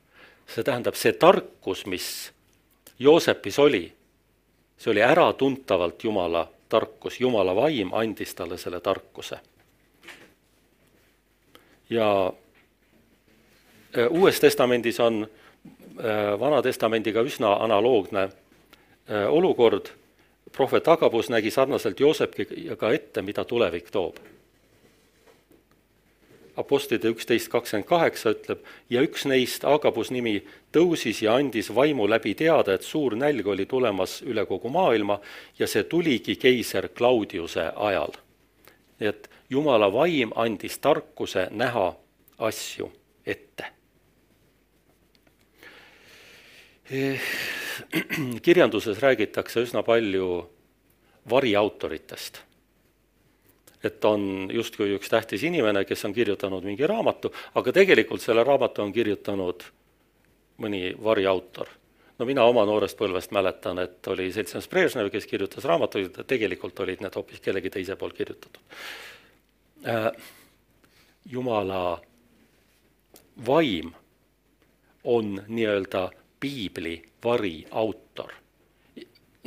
see 0.47 0.63
tähendab, 0.63 0.95
see 0.95 1.11
tarkus, 1.13 1.85
mis 1.85 2.31
Joosepis 2.99 3.59
oli, 3.59 3.93
see 4.77 4.91
oli 4.91 5.01
äratuntavalt 5.03 6.03
Jumala 6.03 6.47
tarkus, 6.69 7.19
Jumala 7.19 7.55
vaim 7.55 7.93
andis 7.93 8.35
talle 8.35 8.57
selle 8.57 8.79
tarkuse. 8.79 9.39
ja 11.89 12.33
äh, 13.97 14.07
Uues 14.09 14.39
Testamendis 14.39 14.99
on 14.99 15.27
äh, 15.99 16.39
Vana 16.39 16.61
Testamendiga 16.61 17.21
üsna 17.21 17.53
analoogne 17.63 18.23
äh, 18.23 19.29
olukord, 19.29 19.93
prohvet 20.51 20.87
Agabus 20.87 21.29
nägi 21.29 21.51
sarnaselt 21.51 21.99
Joosepkiga 21.99 22.91
ette, 22.93 23.21
mida 23.21 23.43
tulevik 23.45 23.91
toob 23.91 24.17
Apostlite 26.57 27.11
üksteist 27.13 27.51
kakskümmend 27.53 27.85
kaheksa 27.85 28.31
ütleb, 28.33 28.63
ja 28.89 29.03
üks 29.05 29.27
neist, 29.29 29.61
Agabus 29.61 30.09
nimi, 30.09 30.39
tõusis 30.73 31.19
ja 31.21 31.35
andis 31.37 31.69
vaimu 31.69 32.07
läbi 32.09 32.33
teada, 32.33 32.73
et 32.73 32.85
suur 32.85 33.13
nälg 33.13 33.45
oli 33.45 33.67
tulemas 33.69 34.23
üle 34.25 34.45
kogu 34.49 34.71
maailma 34.73 35.19
ja 35.59 35.69
see 35.69 35.85
tuligi 35.85 36.35
keiser 36.41 36.89
Claudiuse 36.97 37.69
ajal. 37.75 38.17
nii 38.99 39.09
et 39.13 39.29
Jumala 39.49 39.91
vaim 39.93 40.33
andis 40.35 40.79
tarkuse 40.81 41.47
näha 41.51 41.93
asju 42.39 42.89
ette. 43.25 43.76
kirjanduses 48.45 48.99
räägitakse 49.03 49.61
üsna 49.65 49.83
palju 49.83 50.27
variautoritest 51.29 52.47
et 53.83 54.05
on 54.05 54.49
justkui 54.53 54.95
üks 54.95 55.09
tähtis 55.11 55.43
inimene, 55.47 55.83
kes 55.85 56.05
on 56.07 56.13
kirjutanud 56.15 56.65
mingi 56.65 56.87
raamatu, 56.89 57.31
aga 57.59 57.73
tegelikult 57.75 58.23
selle 58.23 58.43
raamatu 58.47 58.81
on 58.83 58.93
kirjutanud 58.93 59.67
mõni 60.63 60.95
variautor. 61.03 61.67
no 62.17 62.25
mina 62.25 62.43
oma 62.49 62.65
noorest 62.65 62.97
põlvest 62.97 63.31
mäletan, 63.31 63.79
et 63.79 64.07
oli 64.07 64.31
seltsimees 64.33 64.67
Brežnev, 64.67 65.11
kes 65.13 65.27
kirjutas 65.29 65.65
raamatuid, 65.69 66.23
tegelikult 66.27 66.79
olid 66.79 67.03
need 67.05 67.13
hoopis 67.13 67.39
kellegi 67.39 67.69
teise 67.69 67.95
poolt 67.95 68.17
kirjutatud 68.17 68.61
äh,. 69.85 70.11
jumala 71.25 72.01
vaim 73.47 73.93
on 75.03 75.43
nii-öelda 75.47 76.09
piibli 76.39 77.01
variautor 77.23 78.33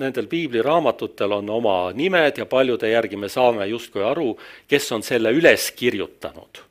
nendel 0.01 0.27
piibliraamatutel 0.27 1.33
on 1.33 1.51
oma 1.51 1.93
nimed 1.93 2.39
ja 2.39 2.47
paljude 2.47 2.91
järgi 2.91 3.17
me 3.17 3.29
saame 3.29 3.67
justkui 3.67 4.03
aru, 4.05 4.33
kes 4.69 4.93
on 4.97 5.03
selle 5.05 5.33
üles 5.37 5.71
kirjutanud, 5.77 6.63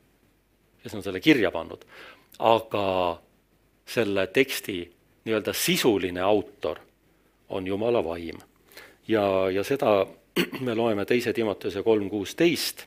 kes 0.83 0.95
on 0.97 1.05
selle 1.05 1.21
kirja 1.21 1.51
pannud. 1.51 1.85
aga 2.39 3.19
selle 3.85 4.27
teksti 4.27 4.77
nii-öelda 5.25 5.53
sisuline 5.53 6.21
autor 6.21 6.79
on 7.49 7.67
Jumala 7.67 8.03
vaim. 8.03 8.39
ja, 9.07 9.49
ja 9.51 9.63
seda 9.63 10.05
me 10.65 10.75
loeme 10.75 11.05
teise 11.05 11.33
Timoteuse 11.33 11.83
kolm 11.83 12.09
kuusteist. 12.09 12.85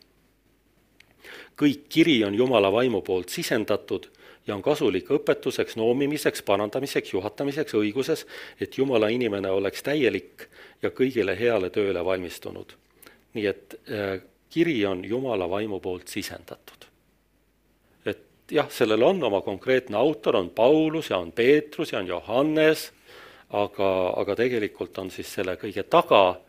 kõik 1.57 1.87
kiri 1.89 2.25
on 2.25 2.35
Jumala 2.35 2.73
vaimu 2.73 3.03
poolt 3.03 3.29
sisendatud 3.29 4.11
ja 4.47 4.55
on 4.55 4.63
kasulik 4.63 5.11
õpetuseks, 5.11 5.77
noomimiseks, 5.79 6.43
parandamiseks, 6.43 7.13
juhatamiseks 7.15 7.75
õiguses, 7.79 8.27
et 8.61 8.79
Jumala 8.79 9.09
inimene 9.13 9.51
oleks 9.51 9.83
täielik 9.87 10.49
ja 10.83 10.91
kõigile 10.91 11.37
heale 11.39 11.71
tööle 11.71 12.05
valmistunud. 12.05 12.75
nii 13.35 13.47
et 13.47 13.75
äh, 13.89 14.21
kiri 14.51 14.87
on 14.87 15.05
Jumala 15.05 15.51
vaimu 15.51 15.81
poolt 15.81 16.09
sisendatud. 16.09 16.87
et 18.05 18.51
jah, 18.51 18.71
sellel 18.71 19.03
on 19.03 19.23
oma 19.23 19.41
konkreetne 19.41 19.97
autor, 19.97 20.37
on 20.37 20.51
Paulus 20.51 21.11
ja 21.11 21.19
on 21.19 21.33
Peetrus 21.33 21.93
ja 21.93 21.99
on 21.99 22.07
Johannes, 22.07 22.93
aga, 23.51 24.13
aga 24.17 24.37
tegelikult 24.37 24.99
on 24.99 25.11
siis 25.11 25.35
selle 25.35 25.57
kõige 25.57 25.83
taga, 25.83 26.41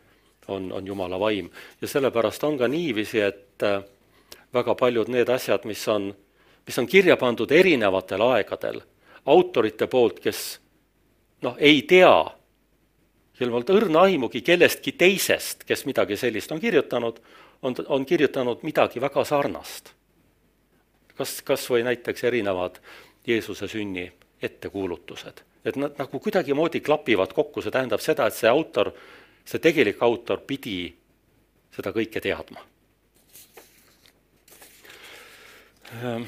on, 0.47 0.71
on 0.71 0.87
Jumala 0.87 1.19
vaim. 1.19 1.49
ja 1.81 1.87
sellepärast 1.87 2.43
on 2.43 2.57
ka 2.57 2.67
niiviisi, 2.67 3.19
et 3.19 3.63
äh, 3.63 3.83
väga 4.53 4.75
paljud 4.75 5.07
need 5.07 5.29
asjad, 5.29 5.65
mis 5.65 5.87
on 5.87 6.13
mis 6.65 6.79
on 6.79 6.87
kirja 6.87 7.17
pandud 7.17 7.51
erinevatel 7.51 8.21
aegadel 8.21 8.81
autorite 9.25 9.87
poolt, 9.87 10.19
kes 10.19 10.41
noh, 11.43 11.55
ei 11.59 11.81
tea, 11.87 12.13
kellel 13.37 13.53
polnud 13.55 13.71
õrna 13.75 14.05
aimugi 14.07 14.43
kellestki 14.45 14.95
teisest, 14.99 15.63
kes 15.67 15.85
midagi 15.89 16.17
sellist 16.19 16.51
on 16.51 16.61
kirjutanud, 16.63 17.19
on, 17.63 17.75
on 17.87 18.05
kirjutanud 18.05 18.63
midagi 18.67 19.01
väga 19.01 19.25
sarnast. 19.27 19.93
kas, 21.17 21.41
kas 21.41 21.69
või 21.69 21.83
näiteks 21.85 22.23
erinevad 22.23 22.79
Jeesuse 23.27 23.67
sünni 23.67 24.11
ettekuulutused, 24.41 25.43
et 25.65 25.75
nad 25.75 25.95
nagu 25.97 26.19
kuidagimoodi 26.19 26.81
klapivad 26.81 27.33
kokku, 27.33 27.61
see 27.61 27.71
tähendab 27.71 28.01
seda, 28.01 28.27
et 28.27 28.35
see 28.35 28.49
autor, 28.49 28.91
see 29.45 29.59
tegelik 29.59 30.01
autor 30.01 30.41
pidi 30.47 30.93
seda 31.75 31.93
kõike 31.93 32.21
teadma 32.21 32.59
ehm, 36.01 36.25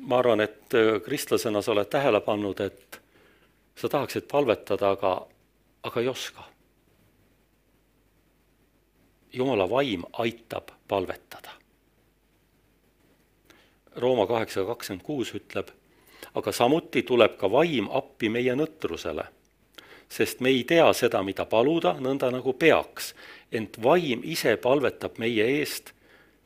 ma 0.00 0.18
arvan, 0.18 0.40
et 0.40 0.74
äh, 0.74 1.00
kristlasena 1.04 1.62
sa 1.62 1.72
oled 1.72 1.88
tähele 1.90 2.20
pannud, 2.20 2.60
et 2.60 3.00
sa 3.76 3.88
tahaksid 3.88 4.28
palvetada, 4.30 4.90
aga, 4.90 5.26
aga 5.82 6.00
ei 6.00 6.08
oska. 6.08 6.44
jumala 9.32 9.70
vaim 9.70 10.02
aitab 10.12 10.72
palvetada. 10.88 11.50
Rooma 13.96 14.26
kaheksa 14.26 14.64
kakskümmend 14.64 15.04
kuus 15.06 15.30
ütleb, 15.34 15.68
aga 16.34 16.52
samuti 16.52 17.02
tuleb 17.02 17.36
ka 17.38 17.50
vaim 17.50 17.86
appi 17.94 18.28
meie 18.28 18.56
nõtrusele, 18.58 19.24
sest 20.08 20.40
me 20.40 20.50
ei 20.50 20.64
tea 20.64 20.88
seda, 20.92 21.22
mida 21.22 21.46
paluda, 21.46 21.94
nõnda 22.02 22.32
nagu 22.34 22.52
peaks, 22.58 23.14
ent 23.52 23.78
vaim 23.82 24.24
ise 24.24 24.56
palvetab 24.56 25.18
meie 25.22 25.46
eest 25.60 25.94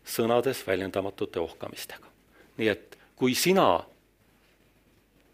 sõnades 0.05 0.61
väljendamatute 0.67 1.41
ohkamistega. 1.41 2.13
nii 2.57 2.69
et 2.69 2.94
kui 3.17 3.35
sina 3.35 3.85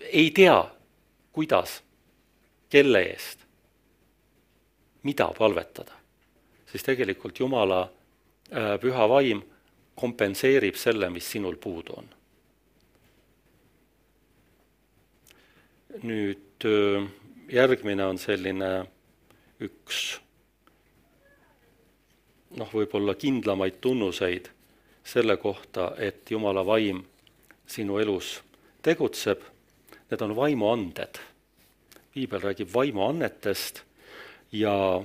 ei 0.01 0.31
tea, 0.31 0.59
kuidas, 1.33 1.83
kelle 2.71 3.03
eest, 3.03 3.45
mida 5.03 5.31
palvetada, 5.39 5.97
siis 6.71 6.85
tegelikult 6.85 7.41
Jumala 7.41 7.83
äh, 7.83 8.77
püha 8.81 9.09
vaim 9.09 9.43
kompenseerib 9.95 10.79
selle, 10.81 11.11
mis 11.11 11.31
sinul 11.31 11.57
puudu 11.61 11.99
on. 11.99 12.17
nüüd 16.07 16.65
äh, 16.65 17.07
järgmine 17.51 18.05
on 18.07 18.19
selline 18.19 18.69
üks 19.61 20.21
noh, 22.57 22.71
võib-olla 22.73 23.15
kindlamaid 23.19 23.81
tunnuseid 23.83 24.49
selle 25.05 25.37
kohta, 25.37 25.95
et 25.99 26.31
Jumala 26.31 26.63
vaim 26.67 27.03
sinu 27.71 27.99
elus 28.03 28.41
tegutseb, 28.83 29.43
need 30.11 30.23
on 30.23 30.37
vaimuanded. 30.37 31.21
piibel 32.15 32.41
räägib 32.43 32.69
vaimuannetest 32.75 33.83
ja 34.53 35.03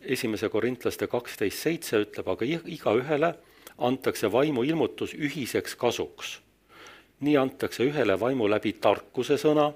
esimese 0.00 0.48
korintlaste 0.48 1.06
kaksteist 1.06 1.62
seitse 1.62 2.00
ütleb, 2.02 2.28
aga 2.28 2.44
igaühele 2.46 3.34
antakse 3.78 4.32
vaimu 4.32 4.62
ilmutus 4.62 5.14
ühiseks 5.14 5.76
kasuks. 5.76 6.40
nii 7.20 7.36
antakse 7.36 7.84
ühele 7.84 8.20
vaimu 8.20 8.50
läbi 8.50 8.72
tarkuse 8.72 9.38
sõna, 9.38 9.72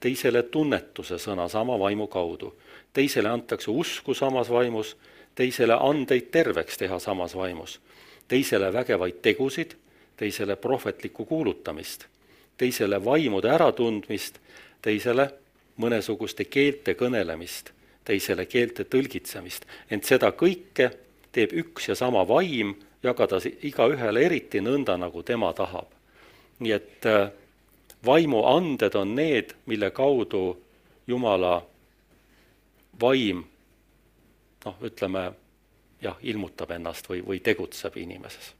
teisele 0.00 0.42
tunnetuse 0.42 1.16
sõna 1.18 1.48
sama 1.48 1.78
vaimu 1.78 2.06
kaudu, 2.06 2.54
teisele 2.92 3.28
antakse 3.28 3.70
usku 3.70 4.14
samas 4.14 4.50
vaimus, 4.50 4.96
teisele 5.34 5.76
andeid 5.80 6.30
terveks 6.30 6.76
teha 6.78 6.98
samas 6.98 7.36
vaimus, 7.36 7.80
teisele 8.28 8.72
vägevaid 8.72 9.22
tegusid 9.22 9.76
teisele 10.18 10.56
prohvetlikku 10.56 11.24
kuulutamist, 11.24 12.06
teisele 12.56 13.04
vaimude 13.04 13.50
äratundmist, 13.50 14.38
teisele 14.82 15.30
mõnesuguste 15.78 16.44
keelte 16.44 16.94
kõnelemist, 16.98 17.70
teisele 18.04 18.46
keelte 18.50 18.84
tõlgitsemist, 18.84 19.66
ent 19.90 20.04
seda 20.04 20.32
kõike 20.34 20.90
teeb 21.32 21.54
üks 21.62 21.88
ja 21.88 21.94
sama 21.94 22.24
vaim, 22.28 22.74
jagada 23.02 23.38
igaühele 23.62 24.26
eriti 24.26 24.60
nõnda, 24.60 24.98
nagu 24.98 25.22
tema 25.22 25.52
tahab. 25.54 25.94
nii 26.58 26.72
et 26.72 27.06
äh, 27.06 27.30
vaimuanded 28.06 28.94
on 28.94 29.14
need, 29.14 29.54
mille 29.66 29.90
kaudu 29.90 30.58
Jumala 31.06 31.62
vaim 33.00 33.44
noh, 34.64 34.76
ütleme 34.82 35.32
jah, 36.02 36.16
ilmutab 36.22 36.70
ennast 36.70 37.06
või, 37.08 37.22
või 37.26 37.38
tegutseb 37.40 37.96
inimeses 37.96 38.57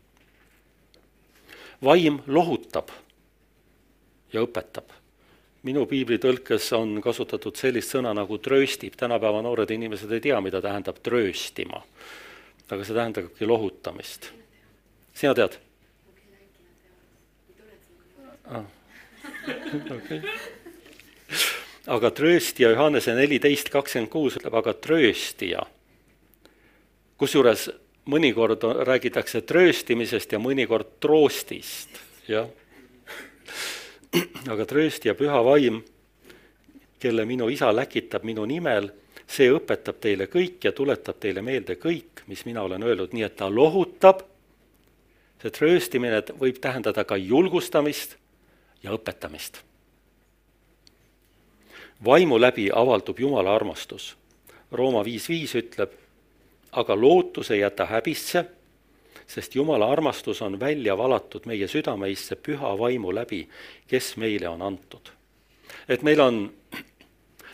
vaim 1.85 2.23
lohutab 2.27 2.91
ja 4.33 4.43
õpetab. 4.43 4.95
minu 5.63 5.85
piiblitõlkes 5.91 6.71
on 6.73 7.01
kasutatud 7.03 7.57
sellist 7.59 7.93
sõna 7.93 8.15
nagu 8.15 8.39
trööstib, 8.39 8.95
tänapäeva 8.97 9.43
noored 9.43 9.71
inimesed 9.71 10.13
ei 10.13 10.21
tea, 10.21 10.41
mida 10.41 10.63
tähendab 10.63 10.99
trööstima. 11.03 11.83
aga 12.71 12.85
see 12.85 12.95
tähendabki 12.95 13.47
lohutamist. 13.47 14.31
sina 15.15 15.35
tead? 15.35 15.59
Ah. 18.45 18.65
Okay. 19.69 20.21
aga 21.87 22.11
trööstija 22.11 22.71
Johannese 22.71 23.15
neliteist 23.15 23.69
kakskümmend 23.73 24.11
kuus 24.11 24.37
ütleb, 24.37 24.55
aga 24.55 24.73
trööstija. 24.75 25.67
kusjuures 27.17 27.69
mõnikord 28.09 28.65
räägitakse 28.89 29.43
trööstimisest 29.45 30.33
ja 30.33 30.41
mõnikord 30.41 30.97
troostist, 31.01 32.01
jah. 32.29 32.49
aga 34.49 34.65
trööst 34.69 35.05
ja 35.05 35.15
püha 35.15 35.43
vaim, 35.45 35.83
kelle 36.99 37.25
minu 37.29 37.51
isa 37.53 37.69
läkitab 37.75 38.25
minu 38.25 38.47
nimel, 38.49 38.91
see 39.29 39.51
õpetab 39.53 40.01
teile 40.01 40.27
kõik 40.33 40.65
ja 40.65 40.73
tuletab 40.73 41.21
teile 41.21 41.45
meelde 41.45 41.77
kõik, 41.77 42.25
mis 42.27 42.47
mina 42.49 42.65
olen 42.65 42.83
öelnud, 42.83 43.13
nii 43.13 43.27
et 43.29 43.37
ta 43.37 43.51
lohutab, 43.53 44.25
see 45.43 45.53
trööstimine 45.55 46.23
võib 46.41 46.59
tähendada 46.65 47.05
ka 47.05 47.17
julgustamist 47.17 48.17
ja 48.83 48.95
õpetamist. 48.97 49.63
vaimu 52.05 52.39
läbi 52.39 52.71
avaldub 52.71 53.19
Jumala 53.19 53.55
armastus. 53.55 54.17
Rooma 54.73 55.05
viis 55.05 55.29
viis 55.29 55.55
ütleb 55.55 55.91
aga 56.73 56.97
lootus 57.01 57.51
ei 57.51 57.61
jäta 57.61 57.87
häbisse, 57.87 58.45
sest 59.27 59.55
Jumala 59.55 59.93
armastus 59.93 60.43
on 60.43 60.61
välja 60.61 60.97
valatud 60.97 61.47
meie 61.47 61.69
südameisse 61.69 62.37
püha 62.37 62.79
vaimu 62.79 63.15
läbi, 63.15 63.49
kes 63.89 64.17
meile 64.17 64.49
on 64.49 64.63
antud. 64.63 65.11
et 65.89 66.03
meil 66.03 66.21
on, 66.21 66.53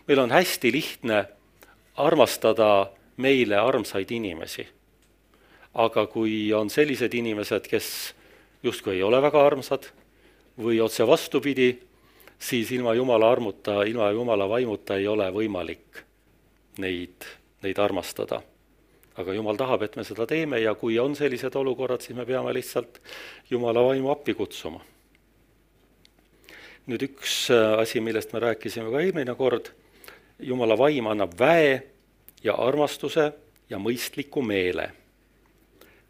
meil 0.06 0.18
on 0.18 0.30
hästi 0.30 0.72
lihtne 0.72 1.24
armastada 1.96 2.90
meile 3.16 3.56
armsaid 3.56 4.10
inimesi. 4.10 4.68
aga 5.74 6.06
kui 6.06 6.52
on 6.52 6.70
sellised 6.70 7.14
inimesed, 7.14 7.68
kes 7.68 8.14
justkui 8.62 8.94
ei 8.94 9.02
ole 9.02 9.22
väga 9.22 9.46
armsad 9.46 9.90
või 10.58 10.80
otse 10.80 11.06
vastupidi, 11.06 11.78
siis 12.38 12.70
ilma 12.72 12.94
Jumala 12.94 13.30
armuta, 13.30 13.82
ilma 13.82 14.10
Jumala 14.10 14.48
vaimuta 14.48 14.96
ei 14.96 15.06
ole 15.06 15.30
võimalik 15.30 16.04
neid, 16.78 17.26
neid 17.62 17.78
armastada 17.78 18.42
aga 19.16 19.34
Jumal 19.34 19.56
tahab, 19.56 19.82
et 19.86 19.96
me 19.96 20.04
seda 20.04 20.26
teeme 20.26 20.58
ja 20.60 20.74
kui 20.74 20.98
on 20.98 21.14
sellised 21.16 21.54
olukorrad, 21.54 22.02
siis 22.02 22.16
me 22.16 22.26
peame 22.26 22.54
lihtsalt 22.54 23.00
Jumala 23.50 23.84
vaimu 23.84 24.10
appi 24.10 24.34
kutsuma. 24.34 24.80
nüüd 26.84 27.00
üks 27.00 27.48
äh, 27.48 27.78
asi, 27.80 28.00
millest 28.04 28.34
me 28.34 28.42
rääkisime 28.44 28.90
ka 28.92 29.00
eelmine 29.00 29.34
kord, 29.34 29.70
jumala 30.38 30.76
vaim 30.76 31.06
annab 31.08 31.32
väe 31.38 31.78
ja 32.44 32.58
armastuse 32.60 33.32
ja 33.70 33.78
mõistliku 33.78 34.42
meele. 34.44 34.90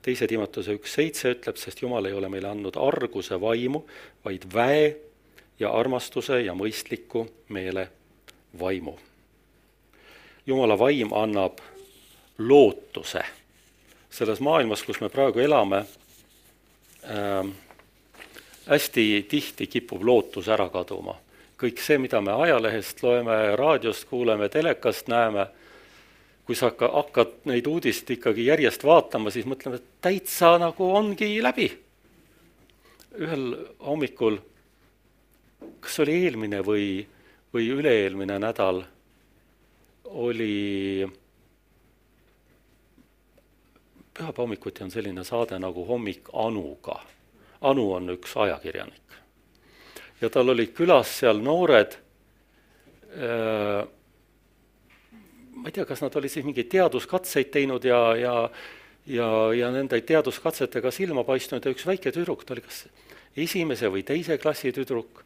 teise 0.02 0.26
Timotuse 0.26 0.74
üks 0.74 0.96
seitse 0.98 1.30
ütleb, 1.36 1.56
sest 1.56 1.82
Jumal 1.82 2.04
ei 2.04 2.12
ole 2.12 2.28
meile 2.28 2.48
andnud 2.50 2.76
arguse 2.76 3.38
vaimu, 3.40 3.84
vaid 4.24 4.48
väe 4.54 4.96
ja 5.60 5.70
armastuse 5.70 6.40
ja 6.42 6.54
mõistliku 6.54 7.28
meele 7.48 7.88
vaimu. 8.60 8.98
Jumala 10.46 10.76
vaim 10.78 11.12
annab 11.12 11.62
lootuse. 12.38 13.22
selles 14.10 14.40
maailmas, 14.40 14.82
kus 14.82 15.00
me 15.00 15.08
praegu 15.08 15.38
elame 15.42 15.84
äh,, 17.04 17.48
hästi 18.66 19.26
tihti 19.28 19.66
kipub 19.66 20.02
lootus 20.02 20.48
ära 20.48 20.68
kaduma. 20.70 21.16
kõik 21.58 21.78
see, 21.80 21.98
mida 21.98 22.20
me 22.20 22.32
ajalehest 22.32 23.02
loeme, 23.02 23.56
raadiost 23.56 24.08
kuuleme, 24.10 24.48
telekast 24.48 25.08
näeme, 25.08 25.46
kui 26.44 26.56
sa 26.58 26.68
hakka, 26.68 26.90
hakkad 26.92 27.36
neid 27.48 27.66
uudiseid 27.66 28.10
ikkagi 28.16 28.46
järjest 28.50 28.84
vaatama, 28.84 29.30
siis 29.30 29.46
mõtleme, 29.48 29.78
et 29.78 30.02
täitsa 30.02 30.58
nagu 30.58 30.90
ongi 30.96 31.42
läbi. 31.42 31.70
ühel 33.14 33.44
hommikul, 33.86 34.40
kas 35.80 36.00
oli 36.02 36.18
eelmine 36.24 36.60
või, 36.66 37.06
või 37.54 37.68
üle-eelmine 37.70 38.38
nädal, 38.42 38.82
oli 40.04 41.06
pühapäeva 44.14 44.42
hommikuti 44.42 44.84
on 44.84 44.90
selline 44.90 45.24
saade 45.24 45.58
nagu 45.58 45.84
Hommik 45.86 46.28
Anuga. 46.32 47.00
Anu 47.60 47.92
on 47.92 48.10
üks 48.14 48.36
ajakirjanik. 48.36 49.18
ja 50.20 50.30
tal 50.30 50.48
olid 50.48 50.72
külas 50.72 51.10
seal 51.18 51.40
noored 51.42 51.96
äh, 53.18 53.82
ma 55.54 55.68
ei 55.68 55.72
tea, 55.72 55.84
kas 55.84 56.00
nad 56.02 56.16
olid 56.16 56.30
siis 56.30 56.46
mingeid 56.46 56.70
teaduskatseid 56.70 57.50
teinud 57.50 57.84
ja, 57.84 58.00
ja 58.16 58.34
ja, 59.06 59.28
ja 59.52 59.70
nende 59.72 60.00
teaduskatsetega 60.00 60.90
silma 60.94 61.24
paistnud 61.24 61.64
ja 61.64 61.72
üks 61.74 61.86
väike 61.86 62.12
tüdruk, 62.14 62.44
ta 62.44 62.54
oli 62.54 62.64
kas 62.64 62.84
esimese 63.36 63.90
või 63.92 64.04
teise 64.06 64.38
klassi 64.40 64.72
tüdruk, 64.72 65.22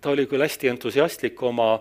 ta 0.00 0.14
oli 0.14 0.26
küll 0.30 0.44
hästi 0.44 0.70
entusiastlik 0.72 1.42
oma 1.42 1.76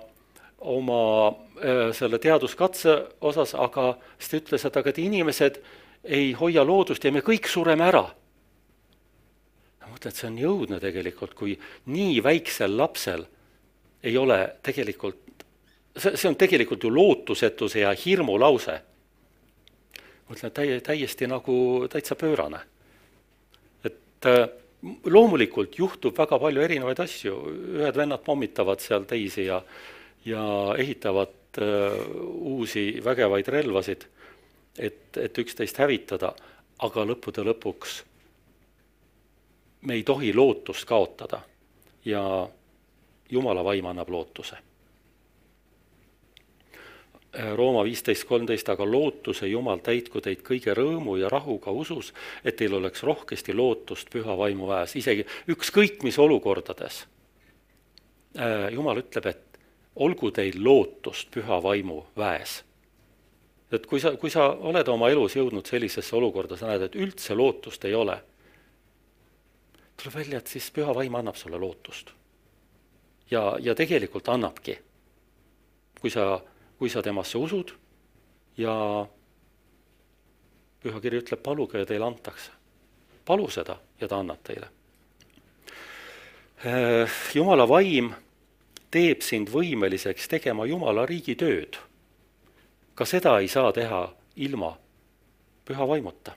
oma 0.59 1.27
äh, 1.27 1.93
selle 1.93 2.19
teaduskatse 2.19 2.95
osas, 3.21 3.55
aga 3.55 3.95
siis 4.17 4.29
ta 4.31 4.39
ütles, 4.39 4.65
et 4.65 4.77
aga 4.77 4.91
et 4.91 5.01
inimesed 5.03 5.59
ei 6.05 6.33
hoia 6.37 6.63
loodust 6.65 7.03
ja 7.03 7.11
me 7.11 7.23
kõik 7.25 7.49
sureme 7.49 7.87
ära. 7.87 8.05
mõtlen, 9.85 10.11
et 10.11 10.17
see 10.17 10.27
on 10.27 10.37
jõudne 10.37 10.79
tegelikult, 10.81 11.33
kui 11.33 11.53
nii 11.85 12.23
väiksel 12.23 12.77
lapsel 12.77 13.25
ei 14.03 14.17
ole 14.17 14.39
tegelikult, 14.63 15.45
see, 15.97 16.17
see 16.17 16.29
on 16.29 16.35
tegelikult 16.35 16.83
ju 16.83 16.91
lootusetuse 16.93 17.79
ja 17.79 17.93
hirmu 17.93 18.37
lause. 18.39 18.81
mõtlen, 20.29 20.51
täie, 20.51 20.81
täiesti 20.81 21.27
nagu 21.27 21.87
täitsa 21.89 22.15
pöörane. 22.15 22.59
et 23.83 24.25
äh, 24.25 24.49
loomulikult 25.05 25.77
juhtub 25.79 26.17
väga 26.17 26.39
palju 26.39 26.61
erinevaid 26.61 26.99
asju, 26.99 27.35
ühed 27.79 27.97
vennad 27.97 28.23
pommitavad 28.25 28.81
seal 28.83 29.05
teisi 29.09 29.45
ja 29.45 29.61
ja 30.25 30.75
ehitavad 30.77 31.61
äh, 31.61 31.99
uusi 32.33 33.01
vägevaid 33.03 33.47
relvasid, 33.47 34.05
et, 34.79 35.17
et 35.17 35.37
üksteist 35.37 35.77
hävitada, 35.79 36.33
aga 36.83 37.05
lõppude 37.07 37.45
lõpuks 37.45 38.01
me 39.85 39.93
ei 39.93 40.03
tohi 40.03 40.33
lootust 40.33 40.85
kaotada 40.85 41.41
ja 42.05 42.49
Jumala 43.29 43.63
vaim 43.63 43.85
annab 43.85 44.09
lootuse. 44.09 44.57
Rooma 47.55 47.83
viisteist 47.83 48.23
kolmteist, 48.29 48.69
aga 48.69 48.85
lootuse 48.87 49.47
Jumal 49.47 49.81
täitku 49.83 50.21
teid 50.23 50.43
kõige 50.45 50.71
rõõmu 50.77 51.17
ja 51.19 51.29
rahuga 51.29 51.71
usus, 51.75 52.13
et 52.45 52.55
teil 52.55 52.77
oleks 52.77 53.03
rohkesti 53.03 53.53
lootust 53.53 54.09
püha 54.13 54.37
vaimu 54.37 54.69
väes, 54.69 54.95
isegi 54.95 55.25
ükskõik 55.51 56.05
mis 56.07 56.19
olukordades. 56.21 57.01
Äh, 58.39 58.69
Jumal 58.71 59.01
ütleb, 59.03 59.27
et 59.33 59.54
olgu 59.95 60.31
teil 60.31 60.57
lootust 60.63 61.31
püha 61.31 61.61
vaimu 61.63 62.03
väes. 62.17 62.63
et 63.71 63.85
kui 63.87 63.99
sa, 63.99 64.15
kui 64.17 64.29
sa 64.29 64.49
oled 64.53 64.87
oma 64.87 65.09
elus 65.09 65.35
jõudnud 65.35 65.67
sellisesse 65.67 66.15
olukorda, 66.15 66.57
sa 66.57 66.69
näed, 66.69 66.85
et 66.85 66.95
üldse 66.95 67.35
lootust 67.35 67.85
ei 67.85 67.95
ole, 67.95 68.15
tuleb 69.97 70.15
välja, 70.15 70.37
et 70.39 70.47
siis 70.47 70.69
püha 70.71 70.93
vaim 70.95 71.15
annab 71.15 71.35
sulle 71.35 71.59
lootust. 71.59 72.11
ja, 73.31 73.57
ja 73.59 73.75
tegelikult 73.75 74.29
annabki. 74.29 74.77
kui 76.01 76.09
sa, 76.09 76.41
kui 76.77 76.89
sa 76.89 77.01
temasse 77.01 77.37
usud 77.37 77.71
ja 78.57 79.07
pühakiri 80.83 81.23
ütleb, 81.23 81.41
paluge 81.41 81.79
ja 81.79 81.85
teile 81.85 82.05
antakse. 82.05 82.51
palu 83.25 83.49
seda 83.49 83.79
ja 84.01 84.07
ta 84.07 84.19
annab 84.19 84.43
teile. 84.43 84.69
Äh, 86.65 87.11
jumala 87.33 87.67
vaim 87.67 88.13
teeb 88.95 89.23
sind 89.25 89.49
võimeliseks 89.51 90.29
tegema 90.31 90.63
Jumala 90.69 91.03
riigi 91.09 91.35
tööd. 91.35 91.75
ka 92.95 93.03
seda 93.03 93.33
ei 93.43 93.49
saa 93.51 93.73
teha 93.75 94.05
ilma 94.35 94.69
püha 95.67 95.87
vaimuta. 95.87 96.35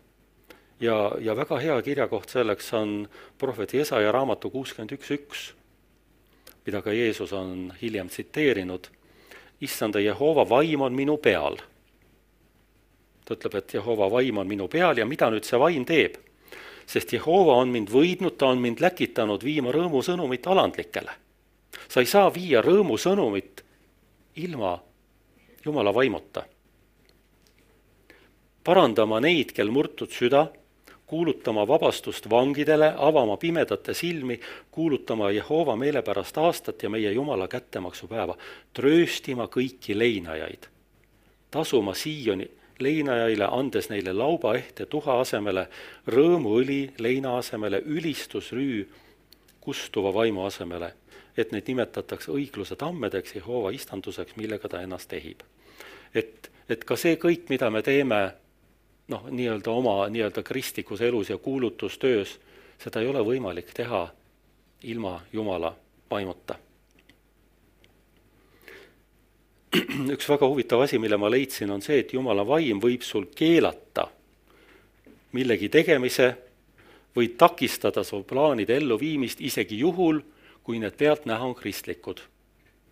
ja, 0.81 1.12
ja 1.21 1.37
väga 1.37 1.59
hea 1.62 1.77
kirjakoht 1.83 2.35
selleks 2.35 2.73
on 2.75 3.09
prohvet 3.38 3.75
Jesaja 3.75 4.12
raamatu 4.12 4.51
kuuskümmend 4.51 4.97
üks 4.97 5.11
üks, 5.11 5.44
mida 6.66 6.83
ka 6.83 6.92
Jeesus 6.92 7.33
on 7.33 7.73
hiljem 7.83 8.09
tsiteerinud. 8.09 8.88
issanda 9.61 10.01
Jehova 10.01 10.49
vaim 10.49 10.81
on 10.81 10.92
minu 10.92 11.16
peal. 11.16 11.57
ta 13.25 13.35
ütleb, 13.35 13.55
et 13.55 13.75
Jehova 13.75 14.11
vaim 14.11 14.38
on 14.38 14.49
minu 14.49 14.68
peal 14.68 14.99
ja 14.99 15.07
mida 15.07 15.31
nüüd 15.31 15.44
see 15.44 15.59
vaim 15.59 15.85
teeb? 15.85 16.18
sest 16.87 17.12
Jehova 17.12 17.55
on 17.62 17.68
mind 17.68 17.88
võidnud, 17.88 18.37
ta 18.37 18.47
on 18.51 18.59
mind 18.59 18.81
läkitanud 18.81 19.44
viima 19.44 19.71
rõõmusõnumit 19.71 20.47
alandlikele 20.47 21.28
sa 21.88 22.00
ei 22.00 22.07
saa 22.07 22.28
viia 22.35 22.62
rõõmusõnumit 22.62 23.64
ilma 24.37 24.78
Jumala 25.64 25.94
vaimuta. 25.94 26.44
parandama 28.64 29.20
neid, 29.20 29.52
kel 29.57 29.70
murtud 29.72 30.12
süda, 30.12 30.50
kuulutama 31.07 31.64
vabastust 31.68 32.28
vangidele, 32.31 32.92
avama 32.96 33.37
pimedate 33.37 33.94
silmi, 33.94 34.40
kuulutama 34.70 35.31
Jehova 35.31 35.76
meelepärast 35.76 36.38
aastat 36.38 36.83
ja 36.83 36.90
meie 36.90 37.12
Jumala 37.12 37.48
kättemaksupäeva, 37.48 38.37
trööstima 38.72 39.48
kõiki 39.48 39.98
leinajaid, 39.98 40.68
tasuma 41.50 41.94
Sioni 41.94 42.50
leinajaile, 42.78 43.48
andes 43.50 43.88
neile 43.88 44.12
laubaehte 44.12 44.87
tuha 44.87 45.20
asemele, 45.20 45.66
rõõmuõli 46.07 46.92
leina 46.98 47.38
asemele, 47.38 47.83
ülistusrüü 47.87 48.87
kustuva 49.61 50.14
vaimu 50.14 50.44
asemele 50.44 50.92
et 51.38 51.53
neid 51.53 51.68
nimetatakse 51.70 52.33
õigluse 52.35 52.77
tammedeks, 52.77 53.37
Jehova 53.38 53.70
istanduseks, 53.74 54.37
millega 54.37 54.68
ta 54.68 54.83
ennast 54.83 55.12
ehib. 55.12 55.42
et, 56.14 56.51
et 56.68 56.85
ka 56.85 56.96
see 56.96 57.16
kõik, 57.16 57.48
mida 57.48 57.70
me 57.70 57.83
teeme 57.83 58.20
noh, 59.09 59.29
nii-öelda 59.31 59.70
oma 59.70 60.09
nii-öelda 60.09 60.42
kristlikus 60.42 61.01
elus 61.01 61.31
ja 61.31 61.38
kuulutustöös, 61.38 62.38
seda 62.79 63.01
ei 63.01 63.09
ole 63.09 63.24
võimalik 63.24 63.72
teha 63.74 64.09
ilma 64.83 65.20
Jumala 65.33 65.74
vaimuta. 66.11 66.59
üks 70.14 70.29
väga 70.29 70.48
huvitav 70.48 70.81
asi, 70.81 70.98
mille 70.98 71.16
ma 71.16 71.31
leidsin, 71.31 71.70
on 71.70 71.83
see, 71.83 71.98
et 72.01 72.12
Jumala 72.12 72.46
vaim 72.46 72.81
võib 72.81 73.03
sul 73.03 73.27
keelata 73.35 74.09
millegi 75.33 75.68
tegemise 75.68 76.29
või 77.16 77.33
takistada 77.38 78.05
su 78.05 78.22
plaanide 78.29 78.77
elluviimist 78.79 79.40
isegi 79.40 79.81
juhul, 79.83 80.20
kui 80.68 80.78
need 80.78 80.98
pealtnäha 81.00 81.44
on 81.44 81.54
kristlikud 81.54 82.18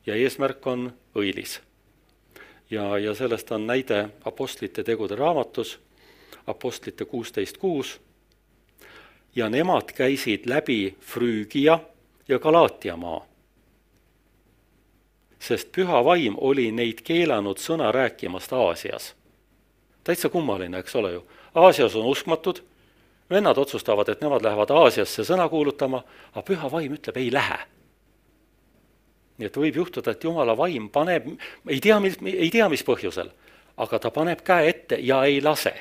ja 0.07 0.15
eesmärk 0.15 0.67
on 0.67 0.93
õilis. 1.15 1.61
ja, 2.71 2.99
ja 2.99 3.15
sellest 3.15 3.51
on 3.53 3.67
näide 3.67 4.09
Apostlite 4.25 4.85
tegude 4.85 5.17
raamatus, 5.17 5.81
Apostlite 6.47 7.05
kuusteist 7.05 7.59
kuus, 7.59 8.01
ja 9.35 9.49
nemad 9.49 9.93
käisid 9.93 10.49
läbi 10.49 10.97
Früügia 11.01 11.79
ja 12.29 12.39
Galaatia 12.39 12.97
maa. 12.97 13.27
sest 15.39 15.69
püha 15.73 16.05
vaim 16.05 16.35
oli 16.39 16.73
neid 16.73 17.05
keelanud 17.05 17.59
sõna 17.59 17.93
rääkimast 17.93 18.53
Aasias. 18.53 19.15
täitsa 20.05 20.29
kummaline, 20.29 20.79
eks 20.79 20.97
ole 20.97 21.13
ju, 21.13 21.27
Aasias 21.55 21.97
on 21.97 22.07
uskmatud 22.07 22.63
vennad 23.31 23.59
otsustavad, 23.59 24.09
et 24.09 24.21
nemad 24.21 24.43
lähevad 24.43 24.71
Aasiasse 24.71 25.25
sõna 25.27 25.49
kuulutama, 25.49 26.03
aga 26.33 26.45
püha 26.47 26.71
vaim 26.71 26.95
ütleb, 26.95 27.17
ei 27.17 27.33
lähe. 27.33 27.59
nii 29.37 29.47
et 29.47 29.57
võib 29.57 29.77
juhtuda, 29.77 30.15
et 30.17 30.25
jumala 30.25 30.55
vaim 30.57 30.89
paneb, 30.89 31.27
ei 31.69 31.81
tea, 31.81 31.99
mis, 32.01 32.17
ei 32.25 32.49
tea, 32.51 32.69
mis 32.73 32.85
põhjusel, 32.85 33.29
aga 33.77 33.99
ta 33.99 34.11
paneb 34.11 34.41
käe 34.41 34.69
ette 34.69 34.97
ja 35.03 35.25
ei 35.25 35.43
lase. 35.43 35.75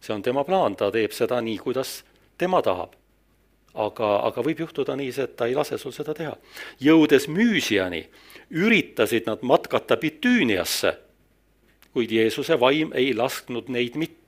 see 0.00 0.14
on 0.14 0.22
tema 0.22 0.44
plaan, 0.44 0.76
ta 0.76 0.90
teeb 0.90 1.12
seda 1.12 1.40
nii, 1.40 1.58
kuidas 1.58 2.02
tema 2.38 2.62
tahab. 2.62 2.96
aga, 3.74 4.08
aga 4.26 4.42
võib 4.42 4.58
juhtuda 4.60 4.96
nii 4.96 5.12
see, 5.12 5.24
et 5.24 5.36
ta 5.36 5.46
ei 5.46 5.54
lase 5.54 5.78
sul 5.78 5.92
seda 5.92 6.14
teha. 6.14 6.36
jõudes 6.80 7.28
Müüsiani, 7.28 8.08
üritasid 8.50 9.26
nad 9.26 9.42
matkata 9.42 9.96
Bitüüniasse, 9.96 10.96
kuid 11.92 12.10
Jeesuse 12.10 12.60
vaim 12.60 12.92
ei 12.94 13.14
lasknud 13.14 13.68
neid 13.68 13.96
mitte. 13.96 14.21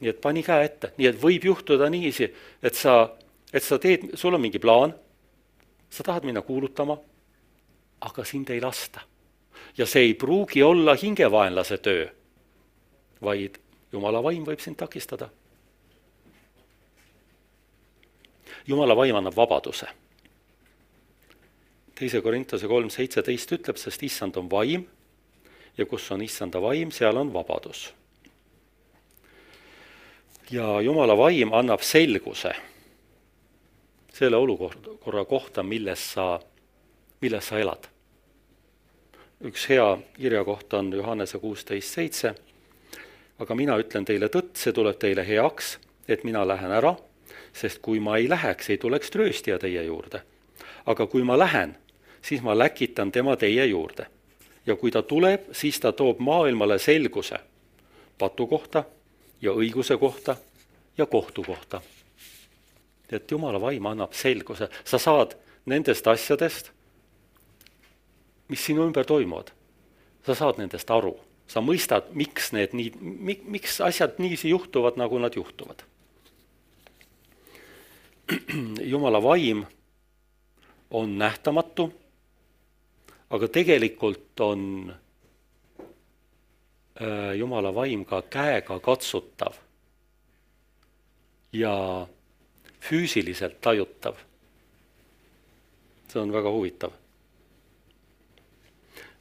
Nii 0.00 0.10
et 0.10 0.20
pani 0.20 0.42
käe 0.42 0.64
ette, 0.64 0.92
nii 0.98 1.08
et 1.10 1.18
võib 1.20 1.44
juhtuda 1.44 1.90
niiviisi, 1.92 2.30
et 2.62 2.74
sa, 2.74 3.12
et 3.52 3.62
sa 3.62 3.78
teed, 3.78 4.12
sul 4.14 4.34
on 4.34 4.42
mingi 4.42 4.58
plaan, 4.58 4.94
sa 5.90 6.06
tahad 6.06 6.24
minna 6.24 6.42
kuulutama, 6.42 6.96
aga 8.00 8.24
sind 8.24 8.50
ei 8.50 8.60
lasta. 8.60 9.00
ja 9.78 9.86
see 9.86 10.02
ei 10.02 10.14
pruugi 10.14 10.62
olla 10.62 10.94
hingevaenlase 10.94 11.78
töö, 11.78 12.08
vaid 13.22 13.58
jumala 13.92 14.22
vaim 14.22 14.44
võib 14.44 14.60
sind 14.60 14.76
takistada 14.76 15.28
jumala 18.66 18.96
vaim 18.96 19.16
annab 19.16 19.36
vabaduse. 19.36 19.86
teise 21.94 22.20
Korintuse 22.24 22.68
kolm 22.68 22.88
seitseteist 22.90 23.50
ütleb, 23.52 23.76
sest 23.76 24.02
issand 24.02 24.36
on 24.40 24.48
vaim 24.50 24.86
ja 25.76 25.86
kus 25.86 26.10
on 26.10 26.22
issanda 26.22 26.60
vaim, 26.62 26.90
seal 26.90 27.16
on 27.16 27.32
vabadus. 27.32 27.90
Ja 30.50 30.80
jumala 30.80 31.16
vaim 31.16 31.52
annab 31.52 31.80
selguse 31.80 32.52
selle 34.12 34.36
olukorra 34.36 35.24
kohta, 35.24 35.62
milles 35.62 36.12
sa, 36.12 36.40
milles 37.20 37.46
sa 37.48 37.58
elad. 37.58 37.86
üks 39.44 39.68
hea 39.68 39.98
kirjakoht 40.16 40.72
on 40.74 40.92
Johannese 40.92 41.38
kuusteist 41.38 41.94
seitse, 41.94 42.34
aga 43.38 43.54
mina 43.54 43.78
ütlen 43.80 44.04
teile 44.04 44.28
tõtt, 44.28 44.56
see 44.56 44.72
tuleb 44.72 44.98
teile 44.98 45.24
heaks, 45.24 45.78
et 46.08 46.24
mina 46.24 46.44
lähen 46.44 46.72
ära 46.72 46.96
sest 47.52 47.80
kui 47.82 48.00
ma 48.00 48.16
ei 48.16 48.28
läheks, 48.28 48.70
ei 48.70 48.78
tuleks 48.78 49.10
trööstija 49.10 49.58
teie 49.58 49.82
juurde. 49.84 50.22
aga 50.86 51.06
kui 51.06 51.22
ma 51.22 51.38
lähen, 51.38 51.76
siis 52.22 52.42
ma 52.42 52.58
läkitan 52.58 53.12
tema 53.12 53.36
teie 53.36 53.66
juurde. 53.66 54.06
ja 54.66 54.76
kui 54.76 54.90
ta 54.90 55.02
tuleb, 55.02 55.40
siis 55.52 55.80
ta 55.80 55.92
toob 55.92 56.18
maailmale 56.18 56.78
selguse 56.78 57.38
patu 58.18 58.46
kohta 58.46 58.84
ja 59.40 59.52
õiguse 59.52 59.96
kohta 59.98 60.36
ja 60.98 61.06
kohtu 61.06 61.42
kohta. 61.42 61.80
et 63.12 63.30
jumala 63.30 63.60
vaim 63.60 63.86
annab 63.86 64.12
selguse, 64.14 64.68
sa 64.84 64.98
saad 64.98 65.32
nendest 65.66 66.06
asjadest, 66.06 66.70
mis 68.48 68.62
sinu 68.64 68.84
ümber 68.86 69.06
toimuvad, 69.06 69.50
sa 70.26 70.36
saad 70.38 70.60
nendest 70.62 70.90
aru, 70.90 71.16
sa 71.50 71.58
mõistad, 71.58 72.12
miks 72.14 72.52
need 72.54 72.76
nii, 72.76 72.92
miks 73.50 73.80
asjad 73.82 74.20
niiviisi 74.22 74.52
juhtuvad, 74.52 74.94
nagu 75.00 75.18
nad 75.18 75.34
juhtuvad. 75.34 75.82
Jumala 78.92 79.18
vaim 79.22 79.64
on 80.90 81.18
nähtamatu, 81.18 81.90
aga 83.30 83.48
tegelikult 83.48 84.40
on 84.46 84.94
Jumala 87.38 87.74
vaim 87.74 88.04
ka 88.04 88.22
käega 88.22 88.76
katsutav 88.80 89.54
ja 91.52 92.06
füüsiliselt 92.80 93.60
tajutav. 93.60 94.16
see 96.08 96.20
on 96.20 96.32
väga 96.32 96.50
huvitav. 96.50 96.90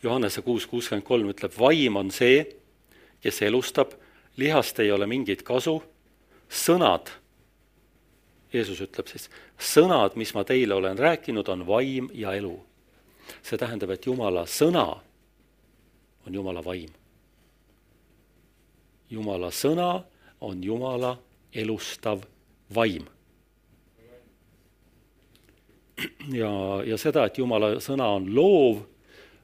Johannese 0.04 0.42
kuus 0.42 0.66
kuuskümmend 0.68 1.06
kolm 1.06 1.30
ütleb, 1.30 1.54
vaim 1.60 1.96
on 1.96 2.12
see, 2.12 2.44
kes 3.22 3.42
elustab, 3.42 3.94
lihast 4.38 4.80
ei 4.80 4.92
ole 4.92 5.06
mingit 5.06 5.44
kasu, 5.44 5.84
sõnad 6.50 7.12
Jeesus 8.54 8.80
ütleb 8.82 9.10
siis, 9.12 9.28
sõnad, 9.62 10.16
mis 10.18 10.34
ma 10.34 10.44
teile 10.48 10.74
olen 10.74 10.98
rääkinud, 10.98 11.50
on 11.54 11.68
vaim 11.68 12.10
ja 12.14 12.34
elu. 12.34 12.56
see 13.44 13.58
tähendab, 13.62 13.92
et 13.94 14.06
Jumala 14.06 14.46
sõna 14.50 14.86
on 16.26 16.34
Jumala 16.34 16.64
vaim. 16.66 16.90
Jumala 19.10 19.50
sõna 19.52 20.04
on 20.46 20.64
Jumala 20.64 21.16
elustav 21.54 22.22
vaim. 22.76 23.08
ja, 26.32 26.52
ja 26.86 26.98
seda, 26.98 27.26
et 27.26 27.38
Jumala 27.38 27.76
sõna 27.84 28.08
on 28.16 28.30
loov, 28.36 28.84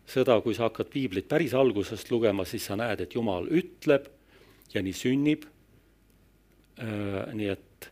seda, 0.08 0.38
kui 0.42 0.56
sa 0.56 0.70
hakkad 0.70 0.92
piiblit 0.94 1.28
päris 1.28 1.56
algusest 1.58 2.12
lugema, 2.14 2.46
siis 2.46 2.68
sa 2.70 2.78
näed, 2.80 3.02
et 3.02 3.16
Jumal 3.16 3.50
ütleb 3.50 4.08
ja 4.74 4.84
nii 4.86 4.96
sünnib. 4.96 5.50
Äh, 6.76 7.34
nii 7.34 7.50
et 7.50 7.90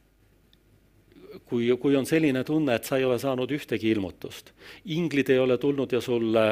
kui, 1.50 1.68
kui 1.80 1.96
on 1.96 2.06
selline 2.06 2.44
tunne, 2.44 2.76
et 2.76 2.88
sa 2.88 3.00
ei 3.00 3.08
ole 3.08 3.18
saanud 3.22 3.52
ühtegi 3.56 3.92
ilmutust, 3.96 4.52
inglid 4.94 5.32
ei 5.34 5.40
ole 5.42 5.58
tulnud 5.58 5.92
ja 5.96 6.02
sulle 6.04 6.46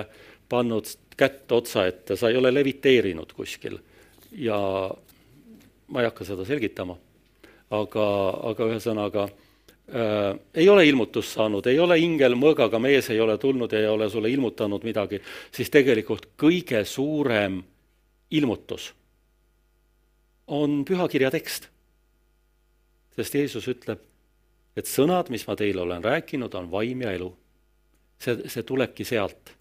pannud 0.49 0.89
kätt 1.17 1.51
otsa 1.51 1.86
ette, 1.88 2.17
sa 2.17 2.31
ei 2.31 2.39
ole 2.39 2.53
leviteerinud 2.53 3.34
kuskil 3.36 3.77
ja 4.31 4.57
ma 5.91 6.01
ei 6.01 6.08
hakka 6.10 6.25
seda 6.27 6.45
selgitama, 6.47 6.95
aga, 7.75 8.06
aga 8.51 8.67
ühesõnaga 8.71 9.25
äh, 9.27 10.39
ei 10.63 10.69
ole 10.71 10.86
ilmutust 10.88 11.36
saanud, 11.36 11.67
ei 11.67 11.80
ole 11.80 11.99
ingel 11.99 12.38
mõõgaga 12.39 12.80
mees 12.80 13.12
ei 13.12 13.19
ole 13.19 13.38
tulnud 13.41 13.71
ja 13.71 13.84
ei 13.84 13.91
ole 13.91 14.10
sulle 14.10 14.32
ilmutanud 14.32 14.88
midagi, 14.88 15.21
siis 15.51 15.69
tegelikult 15.73 16.32
kõige 16.39 16.86
suurem 16.88 17.62
ilmutus 18.32 18.91
on 20.51 20.84
pühakirja 20.88 21.32
tekst. 21.32 21.67
sest 23.15 23.36
Jeesus 23.36 23.67
ütleb, 23.67 23.99
et 24.75 24.88
sõnad, 24.88 25.30
mis 25.30 25.43
ma 25.47 25.56
teile 25.60 25.84
olen 25.84 26.04
rääkinud, 26.04 26.54
on 26.56 26.69
vaim 26.71 27.01
ja 27.01 27.12
elu. 27.12 27.32
see, 28.19 28.49
see 28.49 28.63
tulebki 28.63 29.04
sealt. 29.04 29.56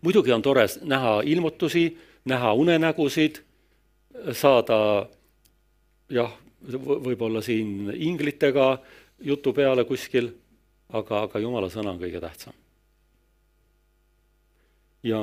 muidugi 0.00 0.32
on 0.32 0.42
tore 0.42 0.66
näha 0.82 1.20
ilmutusi, 1.24 1.98
näha 2.24 2.52
unenägusid, 2.52 3.42
saada 4.32 4.78
jah, 6.10 6.32
võib-olla 6.66 7.42
siin 7.42 7.90
inglitega 7.94 8.76
jutu 9.24 9.52
peale 9.56 9.84
kuskil, 9.88 10.30
aga, 10.92 11.24
aga 11.26 11.40
jumala 11.42 11.70
sõna 11.72 11.94
on 11.94 12.00
kõige 12.00 12.20
tähtsam. 12.22 12.54
ja 15.06 15.20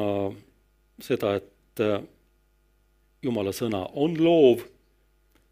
seda, 1.03 1.35
et 1.35 1.81
äh, 1.83 1.99
jumala 3.23 3.51
sõna 3.51 3.83
on 3.99 4.15
loov, 4.15 4.63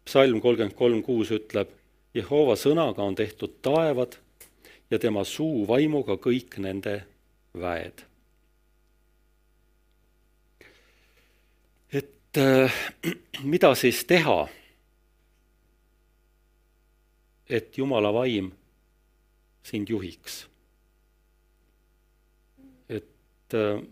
psalm 0.06 0.40
kolmkümmend 0.40 0.76
kolm 0.76 1.02
kuus 1.04 1.30
ütleb 1.34 1.68
Jehova 2.14 2.56
sõnaga 2.60 3.04
on 3.04 3.14
tehtud 3.16 3.60
taevad 3.64 4.16
ja 4.90 4.98
tema 5.00 5.24
suu 5.24 5.66
vaimuga 5.68 6.18
kõik 6.20 6.58
nende 6.60 7.02
väed. 7.56 8.04
et 11.92 12.08
äh, 12.08 12.21
mida 13.52 13.74
siis 13.74 14.04
teha, 14.08 14.46
et 17.48 17.78
Jumala 17.78 18.12
vaim 18.14 18.52
sind 19.62 19.90
juhiks? 19.90 20.46
et 22.88 23.54
äh, 23.54 23.82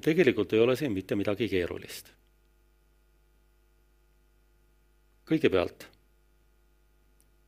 tegelikult 0.00 0.52
ei 0.52 0.60
ole 0.60 0.76
siin 0.76 0.92
mitte 0.92 1.16
midagi 1.16 1.48
keerulist. 1.48 2.12
kõigepealt 5.28 5.84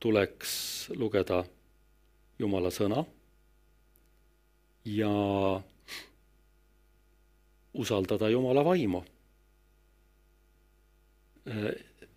tuleks 0.01 0.51
lugeda 0.97 1.39
Jumala 2.39 2.69
sõna 2.73 3.01
ja 4.85 5.09
usaldada 7.73 8.29
Jumala 8.29 8.63
vaimu. 8.65 9.01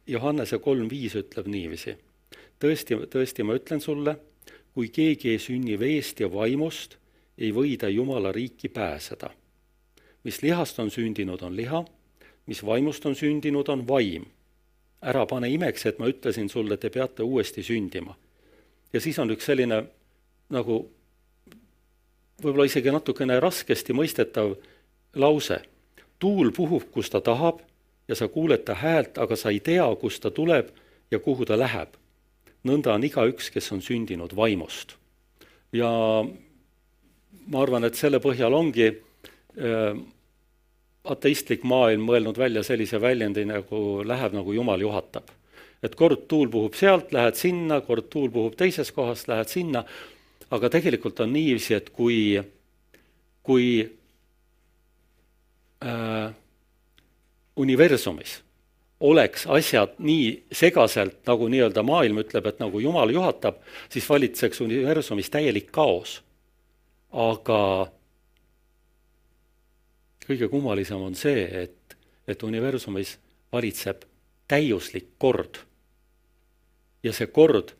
Johannese 0.06 0.58
kolm 0.58 0.88
viis 0.90 1.14
ütleb 1.16 1.48
niiviisi. 1.48 1.96
tõesti, 2.60 2.98
tõesti, 3.10 3.44
ma 3.44 3.54
ütlen 3.56 3.80
sulle, 3.80 4.16
kui 4.74 4.88
keegi 4.88 5.30
ei 5.30 5.38
sünni 5.38 5.78
veest 5.78 6.20
ja 6.20 6.28
vaimust, 6.32 6.98
ei 7.38 7.52
või 7.52 7.76
ta 7.78 7.88
Jumala 7.88 8.32
riiki 8.32 8.68
pääseda. 8.68 9.30
mis 10.24 10.42
lihast 10.42 10.78
on 10.78 10.90
sündinud, 10.90 11.42
on 11.42 11.56
liha, 11.56 11.84
mis 12.46 12.64
vaimust 12.64 13.06
on 13.06 13.14
sündinud, 13.14 13.68
on 13.68 13.88
vaim 13.88 14.24
ära 15.02 15.26
pane 15.26 15.50
imeks, 15.52 15.86
et 15.86 15.98
ma 15.98 16.08
ütlesin 16.08 16.48
sulle, 16.48 16.76
te 16.76 16.90
peate 16.90 17.22
uuesti 17.22 17.62
sündima. 17.62 18.16
ja 18.92 19.00
siis 19.00 19.18
on 19.18 19.30
üks 19.30 19.44
selline 19.44 19.84
nagu 20.50 20.90
võib-olla 22.42 22.66
isegi 22.66 22.90
natukene 22.90 23.40
raskesti 23.40 23.92
mõistetav 23.92 24.56
lause. 25.14 25.62
tuul 26.18 26.52
puhub, 26.52 26.90
kus 26.90 27.10
ta 27.10 27.20
tahab 27.20 27.60
ja 28.08 28.14
sa 28.14 28.28
kuuled 28.28 28.64
ta 28.64 28.74
häält, 28.74 29.18
aga 29.18 29.36
sa 29.36 29.50
ei 29.50 29.60
tea, 29.60 29.86
kust 30.00 30.22
ta 30.22 30.30
tuleb 30.30 30.68
ja 31.10 31.18
kuhu 31.18 31.44
ta 31.44 31.58
läheb. 31.58 31.96
nõnda 32.64 32.94
on 32.94 33.04
igaüks, 33.04 33.50
kes 33.52 33.72
on 33.72 33.82
sündinud 33.82 34.36
vaimust. 34.36 34.96
ja 35.72 35.90
ma 37.46 37.62
arvan, 37.62 37.84
et 37.84 37.94
selle 37.94 38.20
põhjal 38.20 38.54
ongi 38.54 38.88
äh, 38.88 39.96
ateistlik 41.04 41.64
maailm 41.64 42.06
mõelnud 42.08 42.38
välja 42.38 42.62
sellise 42.64 43.00
väljendi 43.00 43.44
nagu 43.44 44.02
läheb, 44.04 44.32
nagu 44.32 44.52
Jumal 44.52 44.80
juhatab. 44.80 45.28
et 45.82 45.94
kord 45.94 46.28
tuul 46.28 46.48
puhub 46.48 46.74
sealt, 46.74 47.12
lähed 47.12 47.36
sinna, 47.36 47.80
kord 47.80 48.08
tuul 48.08 48.30
puhub 48.30 48.54
teises 48.56 48.92
kohas, 48.92 49.26
lähed 49.28 49.48
sinna, 49.48 49.84
aga 50.50 50.70
tegelikult 50.72 51.20
on 51.20 51.32
niiviisi, 51.32 51.74
et 51.74 51.90
kui, 51.90 52.40
kui 53.42 53.66
äh, 55.84 56.32
universumis 57.56 58.44
oleks 59.00 59.46
asjad 59.46 59.98
nii 59.98 60.46
segaselt, 60.52 61.18
nagu 61.26 61.48
nii-öelda 61.48 61.82
maailm 61.82 62.22
ütleb, 62.22 62.46
et 62.46 62.60
nagu 62.62 62.80
Jumal 62.80 63.10
juhatab, 63.12 63.58
siis 63.92 64.08
valitseks 64.08 64.60
universumis 64.60 65.30
täielik 65.30 65.68
kaos. 65.72 66.22
aga 67.12 67.86
kõige 70.26 70.48
kummalisem 70.48 71.02
on 71.02 71.14
see, 71.14 71.44
et, 71.62 71.96
et 72.26 72.42
universumis 72.42 73.18
valitseb 73.52 74.02
täiuslik 74.48 75.14
kord. 75.18 75.58
ja 77.02 77.12
see 77.12 77.26
kord 77.26 77.74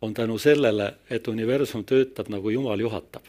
on 0.00 0.14
tänu 0.14 0.38
sellele, 0.38 0.94
et 1.10 1.28
universum 1.28 1.84
töötab 1.84 2.28
nagu 2.28 2.50
Jumal 2.50 2.80
juhatab. 2.80 3.22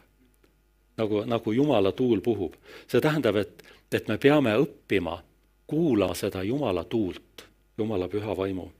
nagu, 0.97 1.23
nagu 1.25 1.51
Jumala 1.51 1.91
tuul 1.91 2.21
puhub. 2.21 2.53
see 2.87 3.01
tähendab, 3.01 3.35
et, 3.35 3.63
et 3.91 4.07
me 4.07 4.17
peame 4.17 4.55
õppima 4.55 5.26
kuula 5.67 6.13
seda 6.15 6.43
Jumala 6.43 6.83
tuult, 6.83 7.45
Jumala 7.77 8.07
püha 8.07 8.37
vaimu 8.37 8.71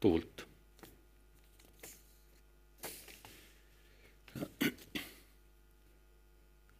tuult. 0.00 0.46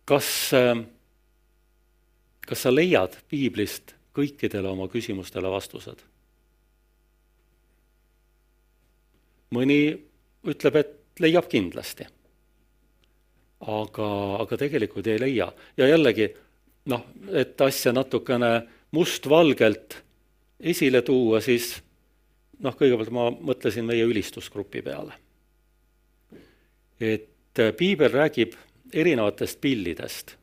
kas, 0.07 0.27
kas 2.47 2.61
sa 2.63 2.71
leiad 2.71 3.17
piiblist 3.29 3.97
kõikidele 4.15 4.69
oma 4.71 4.87
küsimustele 4.93 5.51
vastused? 5.51 6.05
mõni 9.57 9.81
ütleb, 10.47 10.77
et 10.77 11.23
leiab 11.23 11.49
kindlasti. 11.49 12.07
aga, 13.61 14.09
aga 14.43 14.57
tegelikult 14.57 15.07
ei 15.07 15.21
leia 15.21 15.47
ja 15.77 15.87
jällegi 15.89 16.29
noh, 16.93 17.07
et 17.33 17.61
asja 17.61 17.93
natukene 17.93 18.51
mustvalgelt 18.91 20.03
esile 20.61 21.03
tuua, 21.03 21.41
siis 21.41 21.77
noh, 22.63 22.77
kõigepealt 22.77 23.13
ma 23.13 23.29
mõtlesin 23.31 23.85
meie 23.87 24.05
ülistusgrupi 24.05 24.83
peale. 24.83 25.13
et 27.01 27.59
äh, 27.59 27.73
piibel 27.77 28.11
räägib 28.13 28.55
erinevatest 28.93 29.61
pillidest, 29.61 30.37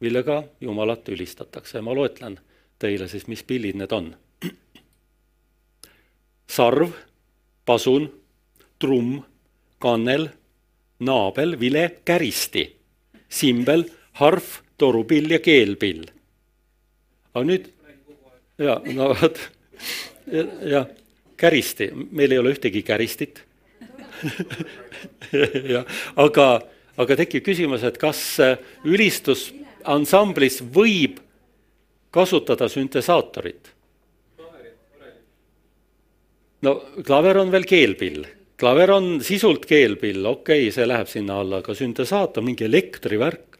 millega 0.00 0.42
Jumalat 0.60 1.08
ülistatakse 1.08 1.80
ma 1.80 1.94
loetlen 1.94 2.38
teile 2.78 3.08
siis, 3.08 3.26
mis 3.26 3.42
pillid 3.42 3.76
need 3.76 3.92
on. 3.92 4.16
sarv, 6.48 6.92
pasun, 7.66 8.08
trumm, 8.78 9.20
kannel, 9.78 10.28
naabel, 10.98 11.58
vile, 11.60 12.00
käristi, 12.04 12.64
simbel, 13.28 13.84
harf, 14.22 14.62
torupill 14.78 15.30
ja 15.30 15.38
keelpill. 15.38 16.06
aga 17.34 17.44
nüüd 17.44 17.68
ja 18.58 18.78
no 18.94 19.12
vot, 19.14 19.38
jah, 20.66 20.88
käristi, 21.38 21.90
meil 22.10 22.34
ei 22.34 22.40
ole 22.40 22.54
ühtegi 22.56 22.82
käristit. 22.86 23.44
Jah, 25.72 25.84
aga, 26.18 26.46
aga 26.98 27.16
tekib 27.20 27.44
küsimus, 27.46 27.84
et 27.86 28.00
kas 28.02 28.18
ülistusansamblis 28.82 30.58
võib 30.74 31.20
kasutada 32.14 32.70
süntesaatorit? 32.72 33.74
no 36.66 36.72
klaver 37.06 37.38
on 37.38 37.52
veel 37.54 37.66
keelpill, 37.70 38.24
klaver 38.58 38.90
on 38.96 39.20
sisult 39.22 39.68
keelpill, 39.70 40.24
okei 40.26 40.64
okay,, 40.64 40.72
see 40.74 40.88
läheb 40.88 41.06
sinna 41.06 41.36
alla, 41.38 41.60
aga 41.62 41.76
süntesaator, 41.78 42.42
mingi 42.42 42.66
elektrivärk, 42.66 43.57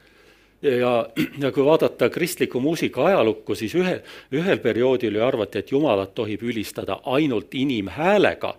ja, 0.62 1.08
ja 1.38 1.52
kui 1.52 1.64
vaadata 1.64 2.10
kristliku 2.10 2.60
muusika 2.60 3.04
ajalukku, 3.06 3.54
siis 3.54 3.74
ühe, 3.78 3.98
ühel 4.34 4.58
perioodil 4.62 5.18
ju 5.18 5.24
arvati, 5.24 5.62
et 5.62 5.72
Jumalat 5.72 6.14
tohib 6.14 6.42
ülistada 6.42 7.00
ainult 7.04 7.54
inimhäälega. 7.54 8.56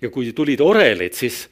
ja 0.00 0.10
kui 0.10 0.32
tulid 0.32 0.60
orelid, 0.60 1.12
siis, 1.12 1.48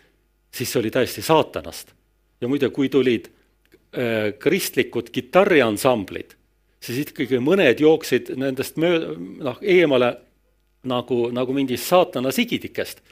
siis 0.51 0.73
see 0.73 0.81
oli 0.81 0.91
täiesti 0.91 1.23
saatanast. 1.23 1.93
ja 2.41 2.49
muide, 2.49 2.71
kui 2.71 2.89
tulid 2.89 3.29
äh, 3.29 4.35
kristlikud 4.39 5.11
kitarriansamblid, 5.11 6.35
siis 6.81 6.99
ikkagi 6.99 7.39
mõned 7.39 7.81
jooksid 7.81 8.33
nendest 8.37 8.77
mööda, 8.77 9.15
noh, 9.19 9.59
eemale 9.63 10.17
nagu, 10.83 11.31
nagu 11.31 11.53
mingist 11.53 11.87
saatana 11.87 12.31
sigidikest. 12.31 13.03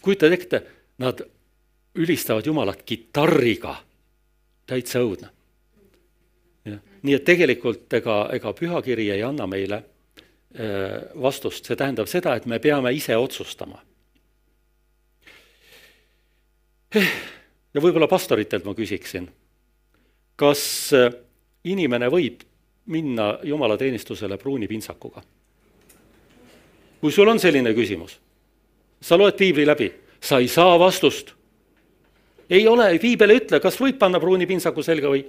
kujutad 0.00 0.32
ette, 0.32 0.62
nad 0.98 1.20
ülistavad 1.94 2.46
Jumalat 2.46 2.82
kitarriga, 2.82 3.76
täitsa 4.66 5.00
õudne 5.00 5.35
nii 7.02 7.14
et 7.16 7.24
tegelikult 7.24 7.92
ega, 7.98 8.28
ega 8.36 8.52
pühakiri 8.56 9.10
ei 9.14 9.22
anna 9.26 9.46
meile 9.50 9.76
äh, 9.76 9.84
vastust, 11.22 11.66
see 11.66 11.76
tähendab 11.76 12.08
seda, 12.10 12.36
et 12.36 12.46
me 12.46 12.58
peame 12.62 12.92
ise 12.94 13.16
otsustama. 13.16 13.82
ja 16.96 17.82
võib-olla 17.82 18.08
pastoritelt 18.08 18.64
ma 18.64 18.74
küsiksin, 18.74 19.28
kas 20.36 20.62
äh, 20.96 21.10
inimene 21.64 22.08
võib 22.12 22.44
minna 22.86 23.38
jumalateenistusele 23.42 24.38
pruuni 24.38 24.68
pintsakuga? 24.70 25.22
kui 27.00 27.12
sul 27.12 27.28
on 27.28 27.38
selline 27.38 27.70
küsimus, 27.76 28.16
sa 29.00 29.18
loed 29.18 29.36
piibli 29.36 29.66
läbi, 29.66 29.90
sa 30.20 30.38
ei 30.40 30.48
saa 30.48 30.78
vastust. 30.80 31.34
ei 32.50 32.66
ole, 32.68 32.98
piibel 32.98 33.30
ei 33.30 33.42
ütle, 33.42 33.60
kas 33.60 33.76
võib 33.80 33.98
panna 33.98 34.20
pruuni 34.22 34.46
pintsaku 34.46 34.82
selga 34.82 35.10
või 35.12 35.24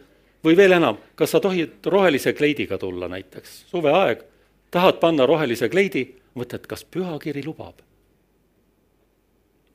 või 0.48 0.56
veel 0.58 0.78
enam, 0.78 1.00
kas 1.16 1.34
sa 1.36 1.42
tohid 1.44 1.88
rohelise 1.92 2.34
kleidiga 2.38 2.78
tulla 2.80 3.10
näiteks, 3.12 3.66
suveaeg, 3.72 4.24
tahad 4.72 5.02
panna 5.02 5.28
rohelise 5.28 5.70
kleidi, 5.70 6.06
mõtled, 6.38 6.68
kas 6.70 6.86
pühakiri 6.86 7.44
lubab? 7.46 7.84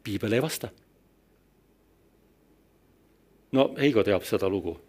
piibel 0.02 0.32
ei 0.32 0.42
vasta. 0.42 0.68
no 3.52 3.68
Heigo 3.78 4.02
teab 4.02 4.24
seda 4.26 4.48
lugu. 4.48 4.80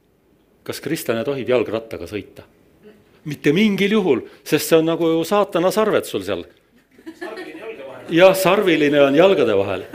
kas 0.64 0.80
kristlane 0.82 1.24
tohib 1.24 1.50
jalgrattaga 1.50 2.08
sõita? 2.08 2.48
mitte 3.26 3.54
mingil 3.54 3.92
juhul, 3.92 4.22
sest 4.44 4.70
see 4.70 4.78
on 4.78 4.86
nagu 4.86 5.08
ju 5.08 5.24
saatana 5.24 5.72
sarved 5.72 6.06
sul 6.06 6.24
seal. 6.24 6.46
jah, 8.10 8.36
sarviline 8.36 9.02
on 9.02 9.16
jalgade 9.16 9.58
vahel. 9.58 9.86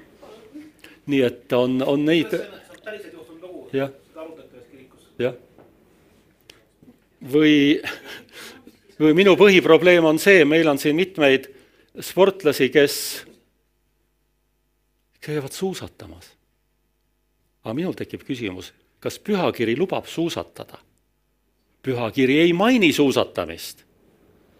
nii 1.10 1.22
et 1.22 1.52
on, 1.52 1.82
on 1.82 2.04
neid. 2.04 2.38
jah 3.72 3.99
jah. 5.20 5.36
või, 7.32 7.80
või 9.00 9.16
minu 9.16 9.36
põhiprobleem 9.38 10.04
on 10.08 10.20
see, 10.22 10.44
meil 10.48 10.68
on 10.70 10.80
siin 10.80 10.96
mitmeid 10.96 11.50
sportlasi, 12.00 12.70
kes 12.72 12.96
käivad 15.20 15.52
suusatamas. 15.52 16.32
aga 17.64 17.74
minul 17.74 17.94
tekib 17.96 18.24
küsimus, 18.24 18.72
kas 19.00 19.18
pühakiri 19.18 19.76
lubab 19.78 20.06
suusatada? 20.06 20.80
pühakiri 21.82 22.40
ei 22.40 22.52
maini 22.52 22.92
suusatamist. 22.92 23.84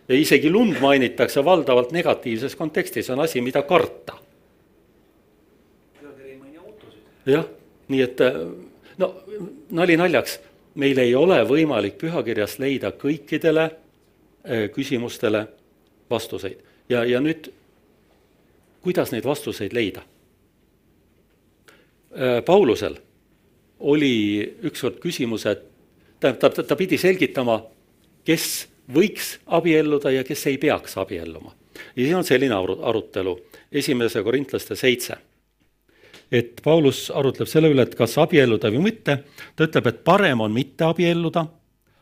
ja 0.09 0.15
isegi 0.15 0.51
lund 0.51 0.81
mainitakse 0.81 1.45
valdavalt 1.45 1.93
negatiivses 1.93 2.57
kontekstis, 2.57 3.11
on 3.11 3.21
asi, 3.21 3.41
mida 3.41 3.63
karta. 3.63 4.19
jah, 7.27 7.45
nii 7.89 8.03
et 8.03 8.19
no 8.99 9.15
nali 9.71 9.97
naljaks 9.97 10.39
meil 10.75 10.99
ei 10.99 11.15
ole 11.15 11.41
võimalik 11.49 11.99
pühakirjast 12.01 12.61
leida 12.63 12.93
kõikidele 12.97 13.67
äh, 13.71 14.69
küsimustele 14.75 15.47
vastuseid. 16.11 16.59
ja, 16.89 17.05
ja 17.05 17.21
nüüd, 17.21 17.51
kuidas 18.83 19.13
neid 19.13 19.25
vastuseid 19.25 19.73
leida? 19.73 20.03
Äh, 22.11 22.45
Paulusel 22.45 22.99
oli 23.81 24.57
ükskord 24.63 25.01
küsimus, 25.01 25.47
et 25.47 25.65
tähendab, 26.21 26.55
ta, 26.55 26.63
ta 26.63 26.77
pidi 26.77 26.99
selgitama, 26.99 27.63
kes 28.25 28.69
võiks 28.93 29.39
abielluda 29.47 30.11
ja 30.11 30.25
kes 30.25 30.47
ei 30.47 30.59
peaks 30.59 30.99
abielluma. 30.99 31.55
ja 31.97 32.05
siin 32.05 32.17
on 32.17 32.25
selline 32.25 32.55
arutelu, 32.55 33.39
esimese 33.73 34.23
korintlaste 34.23 34.77
seitse 34.77 35.17
et 36.33 36.61
Paulus 36.65 37.11
arutleb 37.15 37.49
selle 37.51 37.71
üle, 37.73 37.83
et 37.83 37.95
kas 37.99 38.17
abielluda 38.23 38.71
või 38.71 38.85
mitte, 38.91 39.17
ta 39.57 39.67
ütleb, 39.67 39.87
et 39.91 40.05
parem 40.07 40.41
on 40.41 40.53
mitte 40.55 40.87
abielluda, 40.87 41.47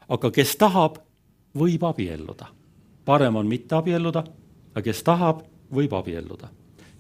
aga 0.09 0.31
kes 0.31 0.57
tahab, 0.61 0.99
võib 1.57 1.85
abielluda. 1.85 2.47
parem 3.05 3.37
on 3.37 3.47
mitte 3.49 3.75
abielluda, 3.75 4.25
aga 4.75 4.83
kes 4.85 5.03
tahab, 5.03 5.43
võib 5.73 5.93
abielluda. 5.93 6.51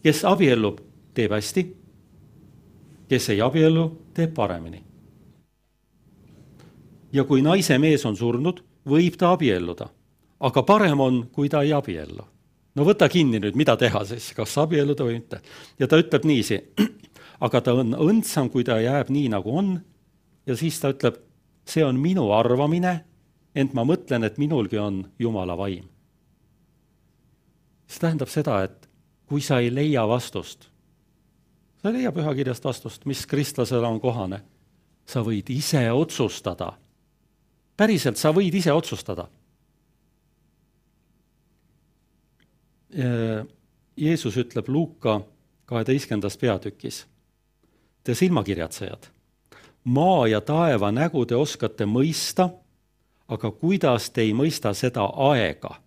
kes 0.03 0.25
abiellub, 0.25 0.81
teeb 1.15 1.33
hästi, 1.33 1.67
kes 3.09 3.29
ei 3.29 3.41
abiellu, 3.41 3.91
teeb 4.15 4.35
paremini. 4.35 4.83
ja 7.13 7.25
kui 7.25 7.43
naise 7.43 7.79
mees 7.79 8.05
on 8.07 8.17
surnud, 8.17 8.63
võib 8.87 9.17
ta 9.17 9.33
abielluda, 9.33 9.89
aga 10.41 10.63
parem 10.63 11.01
on, 11.01 11.23
kui 11.33 11.49
ta 11.49 11.63
ei 11.63 11.73
abiellu. 11.73 12.25
no 12.75 12.85
võta 12.85 13.09
kinni 13.09 13.41
nüüd, 13.41 13.57
mida 13.57 13.77
teha 13.77 14.05
siis, 14.05 14.33
kas 14.33 14.59
abielluda 14.59 15.05
või 15.05 15.21
mitte. 15.21 15.41
ja 15.79 15.87
ta 15.87 15.99
ütleb 15.99 16.25
niiviisi, 16.25 16.61
aga 17.41 17.61
ta 17.61 17.75
on 17.79 17.95
õndsam, 17.95 18.51
kui 18.51 18.65
ta 18.67 18.79
jääb 18.83 19.13
nii, 19.15 19.29
nagu 19.33 19.57
on. 19.59 19.79
ja 20.47 20.57
siis 20.57 20.81
ta 20.81 20.93
ütleb, 20.95 21.21
see 21.69 21.85
on 21.85 21.99
minu 22.01 22.31
arvamine, 22.33 23.05
ent 23.55 23.75
ma 23.75 23.85
mõtlen, 23.85 24.25
et 24.25 24.39
minulgi 24.39 24.79
on 24.79 25.05
Jumala 25.19 25.57
vaim. 25.57 25.89
see 27.87 28.01
tähendab 28.01 28.29
seda, 28.29 28.63
et 28.65 28.89
kui 29.27 29.41
sa 29.41 29.61
ei 29.61 29.71
leia 29.75 30.07
vastust, 30.09 30.69
sa 31.83 31.89
ei 31.89 32.01
leia 32.01 32.13
pühakirjast 32.13 32.65
vastust, 32.65 33.07
mis 33.07 33.27
kristlasele 33.27 33.87
on 33.87 34.01
kohane, 34.01 34.43
sa 35.07 35.21
võid 35.21 35.51
ise 35.51 35.93
otsustada. 35.93 36.73
päriselt, 37.77 38.17
sa 38.17 38.33
võid 38.33 38.55
ise 38.55 38.73
otsustada 38.73 39.29
Jeesus 43.97 44.37
ütleb 44.37 44.69
Luuka 44.69 45.21
kaheteistkümnendas 45.69 46.39
peatükis. 46.39 47.07
Te 48.05 48.15
silmakirjatsejad, 48.15 49.09
maa 49.85 50.27
ja 50.29 50.41
taeva 50.41 50.91
nägu 50.93 51.27
te 51.27 51.37
oskate 51.37 51.85
mõista, 51.85 52.49
aga 53.29 53.51
kuidas 53.51 54.11
te 54.11 54.25
ei 54.25 54.33
mõista 54.33 54.75
seda 54.75 55.11
aega? 55.31 55.81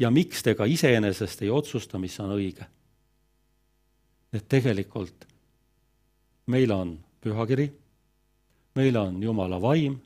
ja 0.00 0.08
miks 0.10 0.40
te 0.42 0.54
ka 0.56 0.64
iseenesest 0.64 1.42
ei 1.42 1.50
otsusta, 1.50 1.98
mis 1.98 2.20
on 2.20 2.32
õige? 2.32 2.64
et 4.32 4.48
tegelikult 4.48 5.26
meil 6.46 6.72
on 6.72 6.98
pühakiri, 7.20 7.68
meil 8.74 8.96
on 8.96 9.22
Jumala 9.22 9.60
vaim 9.60 9.98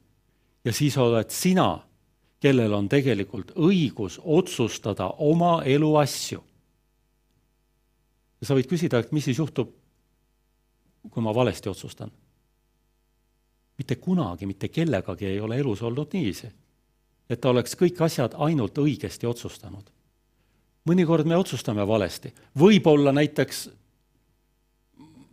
ja 0.64 0.72
siis 0.72 0.96
oled 0.98 1.30
sina 1.30 1.68
kellel 2.44 2.74
on 2.76 2.88
tegelikult 2.92 3.54
õigus 3.56 4.18
otsustada 4.20 5.08
oma 5.24 5.62
elu 5.64 5.90
asju. 5.96 6.42
ja 8.40 8.46
sa 8.46 8.56
võid 8.58 8.68
küsida, 8.68 9.00
et 9.00 9.12
mis 9.16 9.24
siis 9.24 9.38
juhtub, 9.40 9.70
kui 11.10 11.22
ma 11.22 11.34
valesti 11.34 11.68
otsustan. 11.68 12.10
mitte 13.78 13.96
kunagi, 13.96 14.46
mitte 14.46 14.68
kellegagi 14.68 15.26
ei 15.26 15.40
ole 15.40 15.58
elus 15.58 15.82
olnud 15.82 16.12
niiviisi, 16.12 16.46
et 17.30 17.40
ta 17.40 17.50
oleks 17.50 17.74
kõik 17.74 18.00
asjad 18.04 18.34
ainult 18.38 18.78
õigesti 18.78 19.26
otsustanud. 19.26 19.90
mõnikord 20.88 21.26
me 21.26 21.36
otsustame 21.36 21.86
valesti, 21.86 22.32
võib-olla 22.58 23.12
näiteks 23.12 23.68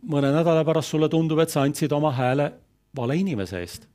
mõne 0.02 0.32
nädala 0.32 0.64
pärast 0.64 0.88
sulle 0.88 1.08
tundub, 1.08 1.38
et 1.38 1.50
sa 1.50 1.62
andsid 1.62 1.92
oma 1.92 2.12
hääle 2.12 2.52
vale 2.96 3.16
inimese 3.16 3.60
eest 3.60 3.92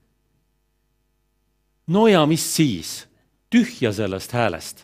no 1.87 2.07
ja 2.07 2.25
mis 2.25 2.55
siis? 2.55 3.07
tühja 3.49 3.93
sellest 3.93 4.31
häälest. 4.35 4.83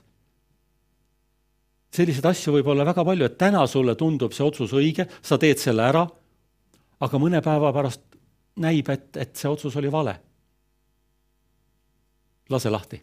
selliseid 1.93 2.25
asju 2.25 2.53
võib 2.55 2.67
olla 2.71 2.85
väga 2.87 3.03
palju, 3.05 3.25
et 3.27 3.37
täna 3.37 3.65
sulle 3.67 3.95
tundub 3.99 4.33
see 4.33 4.45
otsus 4.45 4.71
õige, 4.73 5.05
sa 5.21 5.37
teed 5.37 5.59
selle 5.59 5.83
ära, 5.83 6.07
aga 7.03 7.19
mõne 7.19 7.41
päeva 7.43 7.73
pärast 7.75 8.01
näib, 8.63 8.89
et, 8.89 9.17
et 9.17 9.35
see 9.35 9.49
otsus 9.49 9.75
oli 9.81 9.91
vale. 9.91 10.15
lase 12.49 12.69
lahti, 12.69 13.01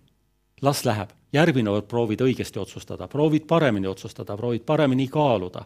las 0.63 0.85
läheb, 0.85 1.11
järgmine 1.33 1.71
kord 1.71 1.89
proovid 1.89 2.21
õigesti 2.21 2.61
otsustada, 2.61 3.09
proovid 3.09 3.47
paremini 3.49 3.87
otsustada, 3.87 4.37
proovid 4.37 4.65
paremini 4.65 5.09
kaaluda. 5.09 5.65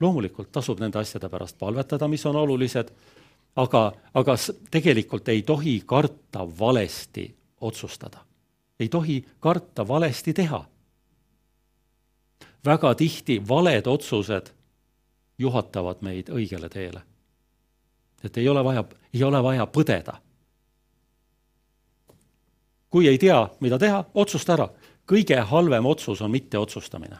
loomulikult 0.00 0.52
tasub 0.52 0.80
nende 0.80 0.98
asjade 0.98 1.28
pärast 1.28 1.58
palvetada, 1.58 2.08
mis 2.08 2.26
on 2.26 2.36
olulised, 2.36 2.90
aga, 3.56 3.92
aga 4.14 4.34
tegelikult 4.70 5.28
ei 5.28 5.42
tohi 5.42 5.82
karta 5.86 6.46
valesti 6.58 7.34
otsustada 7.60 8.24
ei 8.82 8.88
tohi 8.88 9.24
karta 9.40 9.88
valesti 9.88 10.32
teha. 10.34 10.64
väga 12.64 12.94
tihti 12.94 13.42
valed 13.48 13.86
otsused 13.86 14.46
juhatavad 15.38 15.96
meid 16.00 16.28
õigele 16.30 16.68
teele. 16.68 17.02
Et 18.24 18.36
ei 18.36 18.48
ole 18.48 18.64
vaja, 18.64 18.84
ei 19.14 19.24
ole 19.24 19.42
vaja 19.42 19.66
põdeda. 19.66 20.18
kui 22.90 23.08
ei 23.08 23.18
tea, 23.18 23.48
mida 23.60 23.78
teha, 23.78 24.04
otsusta 24.14 24.52
ära. 24.52 24.68
kõige 25.06 25.40
halvem 25.40 25.86
otsus 25.86 26.22
on 26.22 26.30
mitteotsustamine. 26.30 27.18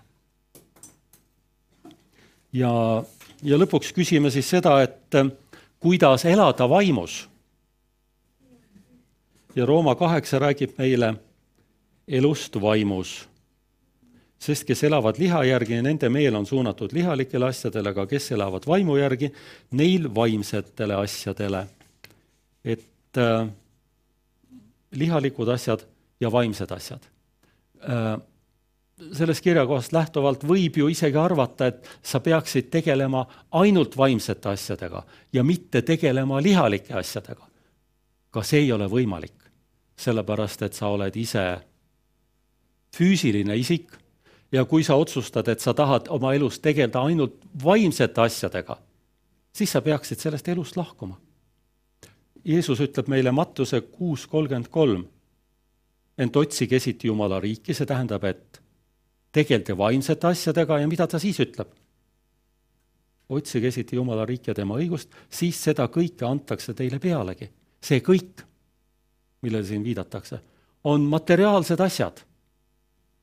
ja, 2.53 3.05
ja 3.43 3.59
lõpuks 3.59 3.93
küsime 3.93 4.31
siis 4.31 4.51
seda, 4.51 4.83
et 4.83 5.15
kuidas 5.81 6.25
elada 6.25 6.69
vaimus. 6.69 7.29
ja 9.55 9.67
Rooma 9.67 9.95
kaheksa 9.95 10.39
räägib 10.39 10.79
meile 10.79 11.15
elust 12.09 12.61
vaimus. 12.61 13.29
Sest 14.43 14.67
kes 14.67 14.85
elavad 14.89 15.21
liha 15.23 15.45
järgi, 15.47 15.79
nende 15.85 16.09
meel 16.11 16.35
on 16.35 16.47
suunatud 16.47 16.93
lihalikele 16.97 17.47
asjadele, 17.53 17.93
aga 17.95 18.07
kes 18.11 18.33
elavad 18.35 18.67
vaimu 18.67 18.97
järgi, 18.99 19.31
neil 19.79 20.09
vaimsetele 20.15 20.99
asjadele. 20.99 21.67
et 22.65 23.19
äh, 23.19 23.49
lihalikud 24.93 25.49
asjad 25.49 25.81
ja 26.21 26.31
vaimsed 26.33 26.71
asjad 26.71 27.09
äh, 27.89 28.21
sellest 29.13 29.43
kirjakohast 29.43 29.93
lähtuvalt 29.93 30.45
võib 30.47 30.77
ju 30.79 30.89
isegi 30.93 31.19
arvata, 31.19 31.67
et 31.67 31.89
sa 32.03 32.21
peaksid 32.21 32.71
tegelema 32.71 33.25
ainult 33.59 33.97
vaimsete 33.97 34.53
asjadega 34.53 35.03
ja 35.33 35.45
mitte 35.45 35.83
tegelema 35.83 36.43
lihalike 36.43 36.95
asjadega. 36.95 37.47
ka 38.31 38.43
see 38.43 38.63
ei 38.65 38.73
ole 38.73 38.87
võimalik, 38.89 39.51
sellepärast 39.97 40.63
et 40.63 40.75
sa 40.75 40.89
oled 40.89 41.17
ise 41.17 41.43
füüsiline 42.97 43.57
isik 43.57 44.02
ja 44.53 44.65
kui 44.65 44.85
sa 44.85 44.97
otsustad, 45.01 45.49
et 45.49 45.61
sa 45.61 45.75
tahad 45.75 46.09
oma 46.13 46.35
elus 46.37 46.61
tegeleda 46.61 47.03
ainult 47.03 47.41
vaimsete 47.65 48.21
asjadega, 48.21 48.77
siis 49.53 49.73
sa 49.73 49.81
peaksid 49.81 50.21
sellest 50.21 50.49
elust 50.49 50.77
lahkuma. 50.77 51.19
Jeesus 52.45 52.81
ütleb 52.83 53.09
meile 53.09 53.31
Mattuse 53.31 53.81
kuus 53.81 54.27
kolmkümmend 54.27 54.69
kolm, 54.69 55.05
ent 56.19 56.37
otsige 56.37 56.77
esiti 56.77 57.09
Jumala 57.09 57.41
riiki, 57.41 57.75
see 57.75 57.87
tähendab, 57.87 58.25
et 58.25 58.61
tegelge 59.33 59.77
vaimsete 59.79 60.27
asjadega 60.27 60.83
ja 60.83 60.89
mida 60.91 61.07
ta 61.07 61.23
siis 61.23 61.41
ütleb? 61.41 61.71
otsige 63.33 63.71
esiti 63.71 63.97
Jumala 63.97 64.27
riiki 64.29 64.51
ja 64.51 64.55
tema 64.55 64.77
õigust, 64.77 65.15
siis 65.33 65.57
seda 65.65 65.87
kõike 65.89 66.27
antakse 66.29 66.75
teile 66.77 66.99
pealegi. 67.01 67.49
see 67.81 68.01
kõik, 68.01 68.43
millele 69.43 69.65
siin 69.65 69.85
viidatakse, 69.85 70.41
on 70.85 71.07
materiaalsed 71.09 71.81
asjad 71.81 72.21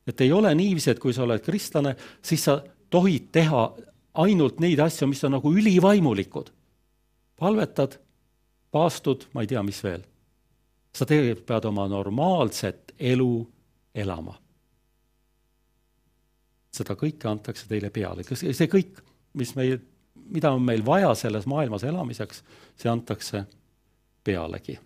et 0.10 0.22
ei 0.26 0.32
ole 0.34 0.51
niiviisi, 0.55 0.91
et 0.91 0.99
kui 0.99 1.14
sa 1.14 1.24
oled 1.24 1.41
kristlane, 1.45 1.95
siis 2.26 2.43
sa 2.47 2.57
tohid 2.89 3.30
teha 3.36 3.64
ainult 4.24 4.60
neid 4.60 4.80
asju, 4.82 5.07
mis 5.07 5.24
on 5.24 5.38
nagu 5.38 5.53
ülivaimulikud. 5.53 6.49
palvetad, 7.39 7.95
paastud, 8.72 9.30
ma 9.34 9.41
ei 9.41 9.47
tea, 9.47 9.64
mis 9.64 9.84
veel. 9.84 10.03
sa 10.95 11.05
tegelikult 11.05 11.45
pead 11.45 11.66
oma 11.66 11.88
normaalset 11.88 12.93
elu 12.99 13.47
elama. 13.95 14.36
seda 16.72 16.95
kõike 16.95 17.30
antakse 17.30 17.68
teile 17.68 17.89
peale, 17.89 18.24
see 18.24 18.68
kõik, 18.68 19.01
mis 19.34 19.55
meil, 19.55 19.80
mida 20.16 20.51
on 20.51 20.62
meil 20.62 20.86
vaja 20.86 21.14
selles 21.16 21.45
maailmas 21.45 21.84
elamiseks, 21.84 22.43
see 22.76 22.89
antakse 22.89 23.45
pealegi. 24.24 24.80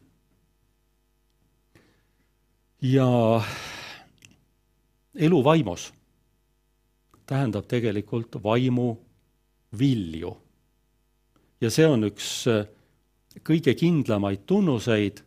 ja 2.82 3.42
elu 5.16 5.44
vaimus 5.44 5.92
tähendab 7.26 7.68
tegelikult 7.70 8.38
vaimu 8.44 8.96
vilju. 9.80 10.38
ja 11.62 11.70
see 11.72 11.86
on 11.88 12.04
üks 12.10 12.30
äh, 12.52 12.66
kõige 13.48 13.74
kindlamaid 13.80 14.44
tunnuseid, 14.46 15.22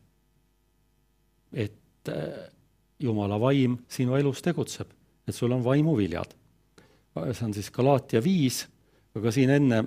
et 1.53 2.13
äh, 2.13 2.45
Jumala 3.01 3.37
vaim 3.41 3.75
sinu 3.93 4.15
elus 4.17 4.41
tegutseb, 4.45 4.89
et 5.29 5.35
sul 5.35 5.53
on 5.53 5.65
vaimuviljad. 5.65 6.35
see 7.33 7.47
on 7.47 7.55
siis 7.55 7.71
Galaatia 7.71 8.23
viis, 8.25 8.67
aga 9.17 9.33
siin 9.33 9.51
enne 9.51 9.85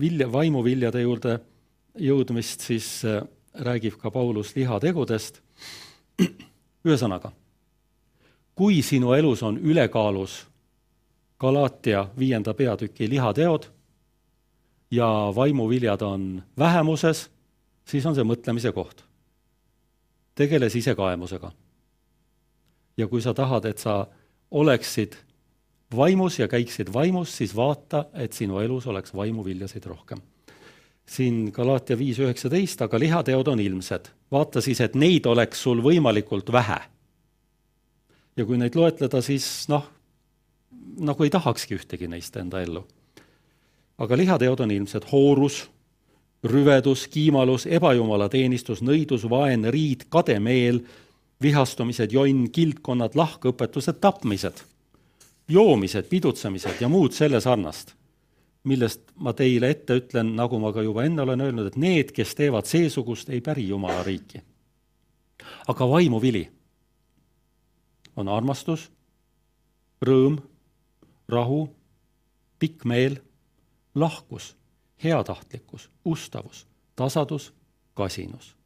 vilja, 0.00 0.28
vaimuviljade 0.32 1.02
juurde 1.02 1.38
jõudmist 2.00 2.64
siis 2.64 3.04
äh, 3.04 3.20
räägib 3.54 4.00
ka 4.00 4.10
Paulus 4.10 4.56
lihategudest. 4.56 5.42
ühesõnaga 6.86 7.32
kui 8.54 8.82
sinu 8.82 9.12
elus 9.12 9.42
on 9.42 9.58
ülekaalus 9.58 10.46
Galaatia 11.42 12.06
viienda 12.18 12.54
peatüki 12.54 13.08
lihateod 13.10 13.64
ja 14.90 15.32
vaimuviljad 15.34 16.00
on 16.00 16.42
vähemuses, 16.58 17.30
siis 17.84 18.06
on 18.06 18.14
see 18.14 18.24
mõtlemise 18.24 18.72
koht. 18.72 19.02
tegele 20.34 20.70
sisekaemusega. 20.70 21.52
ja 22.96 23.06
kui 23.08 23.22
sa 23.22 23.34
tahad, 23.34 23.64
et 23.64 23.78
sa 23.78 24.06
oleksid 24.50 25.16
vaimus 25.96 26.38
ja 26.38 26.48
käiksid 26.48 26.92
vaimus, 26.92 27.36
siis 27.36 27.56
vaata, 27.56 28.04
et 28.14 28.32
sinu 28.32 28.58
elus 28.58 28.86
oleks 28.86 29.14
vaimuviljasid 29.14 29.84
rohkem. 29.84 30.18
siin 31.06 31.50
Galaatia 31.52 31.98
viis 31.98 32.18
üheksateist, 32.18 32.82
aga 32.82 32.98
lihateod 32.98 33.46
on 33.46 33.60
ilmsed. 33.60 34.08
vaata 34.30 34.60
siis, 34.60 34.80
et 34.80 34.94
neid 34.94 35.26
oleks 35.26 35.62
sul 35.62 35.82
võimalikult 35.82 36.52
vähe 36.52 36.92
ja 38.36 38.46
kui 38.46 38.58
neid 38.58 38.76
loetleda, 38.78 39.20
siis 39.22 39.46
noh, 39.72 39.84
nagu 41.04 41.24
ei 41.24 41.30
tahakski 41.32 41.76
ühtegi 41.76 42.08
neist 42.08 42.36
enda 42.36 42.62
ellu. 42.62 42.86
aga 44.02 44.16
lihateod 44.16 44.60
on 44.60 44.70
ilmsed 44.70 45.04
hoorus, 45.12 45.68
rüvedus, 46.44 47.06
kiimalus, 47.06 47.68
ebajumalateenistus, 47.70 48.80
nõidus, 48.82 49.28
vaen, 49.30 49.68
riid, 49.70 50.08
kademeel, 50.10 50.80
vihastumised, 51.42 52.12
jonn, 52.12 52.48
kildkonnad, 52.50 53.14
lahkõpetused, 53.14 54.00
tapmised, 54.02 54.62
joomised, 55.48 56.08
pidutsemised 56.10 56.80
ja 56.80 56.88
muud 56.88 57.14
selle 57.14 57.40
sarnast, 57.40 57.94
millest 58.64 59.04
ma 59.14 59.34
teile 59.38 59.70
ette 59.70 60.00
ütlen, 60.00 60.34
nagu 60.38 60.58
ma 60.62 60.72
ka 60.74 60.82
juba 60.82 61.04
enne 61.06 61.22
olen 61.22 61.46
öelnud, 61.46 61.70
et 61.70 61.78
need, 61.78 62.10
kes 62.16 62.34
teevad 62.38 62.66
seesugust, 62.66 63.30
ei 63.30 63.40
päri 63.40 63.68
Jumala 63.68 64.02
riiki. 64.06 64.42
aga 65.68 65.88
vaimuvili 65.88 66.48
on 68.16 68.28
armastus, 68.28 68.90
rõõm, 70.02 70.38
rahu, 71.28 71.66
pikk 72.58 72.84
meel, 72.84 73.16
lahkus, 73.94 74.56
heatahtlikkus, 75.04 75.90
ustavus, 76.04 76.66
tasadus, 76.96 77.52
kasinus. 77.94 78.56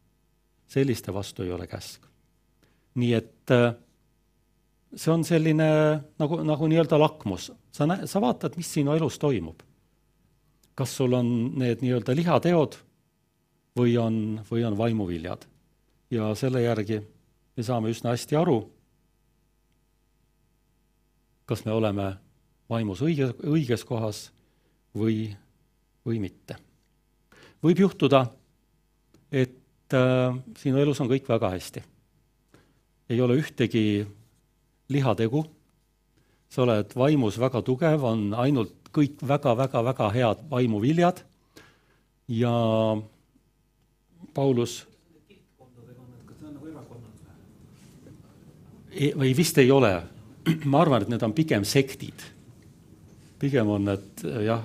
selliste 0.66 1.14
vastu 1.14 1.42
ei 1.42 1.52
ole 1.52 1.66
käsk. 1.66 2.02
nii 2.94 3.14
et 3.14 3.50
äh, 3.50 3.74
see 4.96 5.12
on 5.12 5.24
selline 5.24 5.68
nagu, 6.18 6.40
nagu 6.42 6.66
nii-öelda 6.66 6.98
lakmus, 6.98 7.52
sa 7.72 7.86
nä-, 7.86 8.06
sa 8.06 8.20
vaatad, 8.20 8.56
mis 8.56 8.72
sinu 8.72 8.92
elus 8.92 9.18
toimub. 9.18 9.60
kas 10.74 10.96
sul 10.96 11.12
on 11.12 11.52
need 11.58 11.80
nii-öelda 11.80 12.16
lihateod 12.16 12.76
või 13.78 13.96
on, 13.98 14.40
või 14.50 14.64
on 14.64 14.78
vaimuviljad. 14.78 15.46
ja 16.10 16.34
selle 16.34 16.62
järgi 16.62 17.00
me 17.56 17.62
saame 17.62 17.90
üsna 17.90 18.10
hästi 18.10 18.36
aru, 18.36 18.75
kas 21.46 21.64
me 21.64 21.72
oleme 21.72 22.10
vaimus 22.70 23.02
õige, 23.06 23.30
õiges 23.46 23.84
kohas 23.86 24.30
või, 24.96 25.30
või 26.06 26.20
mitte. 26.22 26.56
võib 27.62 27.80
juhtuda, 27.80 28.26
et 29.30 29.94
äh, 29.94 30.38
sinu 30.58 30.80
elus 30.82 31.00
on 31.00 31.10
kõik 31.10 31.28
väga 31.28 31.50
hästi. 31.54 31.82
ei 33.08 33.20
ole 33.20 33.38
ühtegi 33.38 34.06
lihategu, 34.88 35.44
sa 36.48 36.62
oled 36.62 36.94
vaimus 36.94 37.38
väga 37.38 37.62
tugev, 37.62 38.02
on 38.04 38.34
ainult 38.34 38.74
kõik 38.94 39.22
väga-väga-väga 39.22 40.10
head 40.14 40.42
vaimuviljad 40.50 41.22
ja 42.28 42.52
Paulus 44.34 44.86
ei, 48.96 49.12
või 49.12 49.34
vist 49.36 49.58
ei 49.60 49.70
ole, 49.70 49.92
ma 50.70 50.80
arvan, 50.80 51.02
et 51.02 51.12
need 51.12 51.22
on 51.22 51.34
pigem 51.36 51.64
sektid 51.64 52.24
pigem 53.38 53.68
on 53.68 53.84
need 53.84 54.24
jah, 54.46 54.62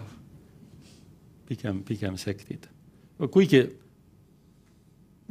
pigem, 1.47 1.83
pigem 1.83 2.17
sektid. 2.17 2.67
kuigi 3.31 3.61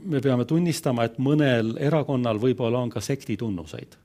me 0.05 0.21
peame 0.21 0.45
tunnistama, 0.49 1.05
et 1.05 1.19
mõnel 1.19 1.75
erakonnal 1.81 2.41
võib-olla 2.41 2.81
on 2.81 2.91
ka 2.91 3.01
sekti 3.01 3.37
tunnuseid. 3.37 3.97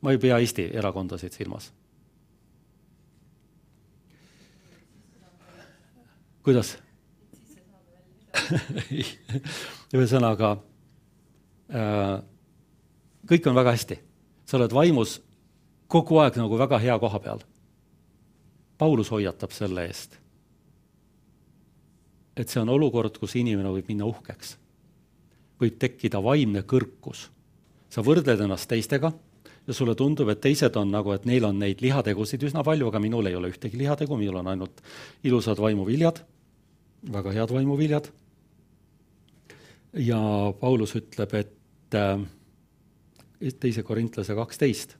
ma 0.00 0.12
ei 0.12 0.18
pea 0.18 0.38
Eesti 0.38 0.70
erakondasid 0.72 1.32
silmas. 1.32 1.72
kuidas? 6.42 6.76
ühesõnaga 9.96 10.50
äh, 11.72 12.20
kõik 13.26 13.48
on 13.48 13.56
väga 13.56 13.72
hästi, 13.74 13.96
sa 14.46 14.56
oled 14.56 14.72
vaimus 14.72 15.20
kogu 15.88 16.18
aeg 16.22 16.38
nagu 16.38 16.58
väga 16.58 16.78
hea 16.78 16.98
koha 16.98 17.18
peal 17.20 17.44
Paulus 18.78 19.10
hoiatab 19.10 19.54
selle 19.56 19.86
eest, 19.88 20.18
et 22.36 22.52
see 22.52 22.60
on 22.60 22.68
olukord, 22.74 23.16
kus 23.16 23.38
inimene 23.40 23.72
võib 23.72 23.88
minna 23.88 24.08
uhkeks. 24.08 24.56
võib 25.60 25.78
tekkida 25.80 26.20
vaimne 26.22 26.62
kõrkus. 26.62 27.30
sa 27.88 28.02
võrdled 28.02 28.40
ennast 28.40 28.68
teistega 28.68 29.12
ja 29.66 29.74
sulle 29.74 29.94
tundub, 29.94 30.28
et 30.28 30.40
teised 30.40 30.76
on 30.76 30.90
nagu, 30.90 31.12
et 31.12 31.24
neil 31.24 31.44
on 31.44 31.58
neid 31.58 31.80
lihategusid 31.80 32.42
üsna 32.42 32.62
palju, 32.64 32.88
aga 32.88 33.00
minul 33.00 33.26
ei 33.26 33.34
ole 33.34 33.48
ühtegi 33.48 33.78
lihategu, 33.78 34.16
minul 34.16 34.36
on 34.36 34.46
ainult 34.52 34.82
ilusad 35.24 35.58
vaimuviljad, 35.58 36.20
väga 37.12 37.32
head 37.32 37.50
vaimuviljad. 37.50 38.12
ja 39.94 40.52
Paulus 40.60 40.94
ütleb, 40.94 41.34
et 41.34 41.94
äh, 41.94 42.20
teise 43.60 43.82
Korintlase 43.82 44.34
kaksteist. 44.34 44.96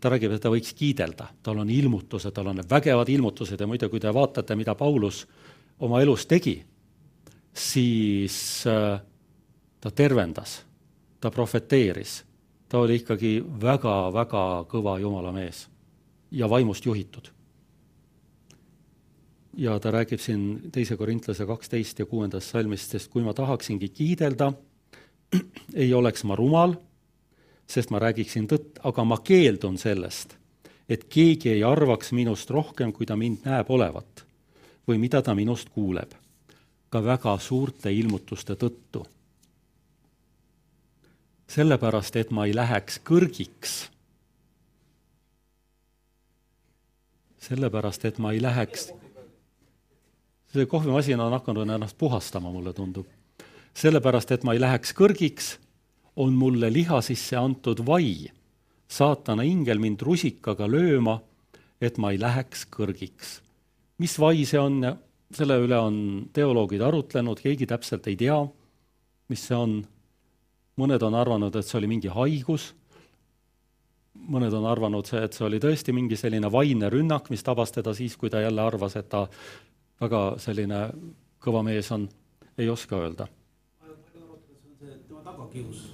Ta 0.00 0.08
räägib, 0.08 0.32
et 0.32 0.40
ta 0.40 0.50
võiks 0.52 0.72
kiidelda, 0.76 1.28
tal 1.44 1.60
on 1.60 1.70
ilmutused, 1.70 2.32
tal 2.32 2.48
on 2.52 2.62
vägevad 2.68 3.08
ilmutused 3.12 3.60
ja 3.60 3.68
muide, 3.68 3.88
kui 3.92 4.00
te 4.00 4.12
vaatate, 4.14 4.56
mida 4.56 4.74
Paulus 4.74 5.26
oma 5.84 6.00
elus 6.00 6.24
tegi, 6.26 6.56
siis 7.52 8.66
äh, 8.66 9.00
ta 9.80 9.90
tervendas, 9.90 10.62
ta 11.20 11.30
profeteeris, 11.30 12.22
ta 12.68 12.80
oli 12.80 13.00
ikkagi 13.00 13.40
väga-väga 13.60 14.46
kõva 14.70 14.96
jumala 15.02 15.32
mees 15.36 15.66
ja 16.30 16.48
vaimust 16.48 16.86
juhitud. 16.86 17.30
ja 19.56 19.78
ta 19.80 19.90
räägib 19.90 20.20
siin 20.22 20.70
teise 20.72 20.96
Korintlase 20.96 21.44
kaksteist 21.46 21.98
ja 21.98 22.06
kuuendast 22.06 22.50
salmist, 22.50 22.90
sest 22.90 23.10
kui 23.10 23.22
ma 23.22 23.34
tahaksingi 23.34 23.88
kiidelda, 23.88 24.52
ei 25.82 25.94
oleks 25.94 26.24
ma 26.24 26.36
rumal 26.36 26.76
sest 27.70 27.92
ma 27.94 28.00
räägiksin 28.02 28.48
tõtt, 28.50 28.80
aga 28.86 29.04
ma 29.06 29.20
keeldun 29.24 29.78
sellest, 29.78 30.34
et 30.90 31.06
keegi 31.12 31.52
ei 31.54 31.62
arvaks 31.66 32.12
minust 32.16 32.50
rohkem, 32.50 32.92
kui 32.92 33.06
ta 33.06 33.16
mind 33.16 33.46
näeb 33.46 33.70
olevat 33.70 34.24
või 34.88 34.98
mida 34.98 35.22
ta 35.22 35.36
minust 35.38 35.70
kuuleb, 35.70 36.12
ka 36.90 37.02
väga 37.04 37.36
suurte 37.38 37.92
ilmutuste 37.94 38.56
tõttu. 38.58 39.06
sellepärast, 41.50 42.16
et 42.16 42.30
ma 42.30 42.46
ei 42.46 42.54
läheks 42.54 43.00
kõrgiks. 43.04 43.90
sellepärast, 47.38 48.04
et 48.04 48.18
ma 48.18 48.32
ei 48.32 48.42
läheks, 48.42 48.92
see 50.52 50.66
kohvimasin 50.66 51.20
on 51.20 51.32
hakanud 51.32 51.68
ennast 51.68 51.98
puhastama, 51.98 52.50
mulle 52.50 52.72
tundub. 52.72 53.19
Sellepärast, 53.74 54.32
et 54.32 54.44
ma 54.44 54.54
ei 54.54 54.62
läheks 54.62 54.94
kõrgiks 54.96 55.54
on 56.16 56.34
mulle 56.36 56.70
liha 56.72 57.00
sisse 57.04 57.36
antud 57.36 57.82
vai, 57.86 58.30
saatana 58.90 59.44
ingel 59.46 59.78
mind 59.80 60.02
rusikaga 60.02 60.66
lööma, 60.68 61.20
et 61.80 61.98
ma 61.98 62.10
ei 62.12 62.20
läheks 62.20 62.66
kõrgiks. 62.70 63.40
mis 63.98 64.18
vai 64.18 64.44
see 64.44 64.58
on, 64.58 64.80
selle 65.32 65.56
üle 65.60 65.78
on 65.78 65.96
teoloogid 66.32 66.80
arutlenud, 66.80 67.40
keegi 67.40 67.66
täpselt 67.66 68.06
ei 68.08 68.16
tea, 68.16 68.40
mis 69.28 69.46
see 69.46 69.56
on. 69.56 69.80
mõned 70.80 71.02
on 71.02 71.14
arvanud, 71.14 71.56
et 71.56 71.66
see 71.66 71.76
oli 71.78 71.86
mingi 71.86 72.08
haigus, 72.08 72.74
mõned 74.14 74.54
on 74.54 74.64
arvanud, 74.64 75.08
et 75.12 75.32
see 75.32 75.44
oli 75.44 75.60
tõesti 75.60 75.92
mingi 75.92 76.16
selline 76.16 76.48
vaimne 76.52 76.88
rünnak, 76.88 77.28
mis 77.30 77.42
tabas 77.42 77.72
teda 77.72 77.94
siis, 77.94 78.16
kui 78.16 78.30
ta 78.30 78.40
jälle 78.40 78.62
arvas, 78.62 78.96
et 78.96 79.08
ta 79.08 79.26
väga 80.00 80.38
selline 80.38 80.88
kõva 81.40 81.62
mees 81.62 81.90
on, 81.92 82.08
ei 82.58 82.68
oska 82.68 82.96
öelda. 82.96 83.28
Tema 85.52 85.90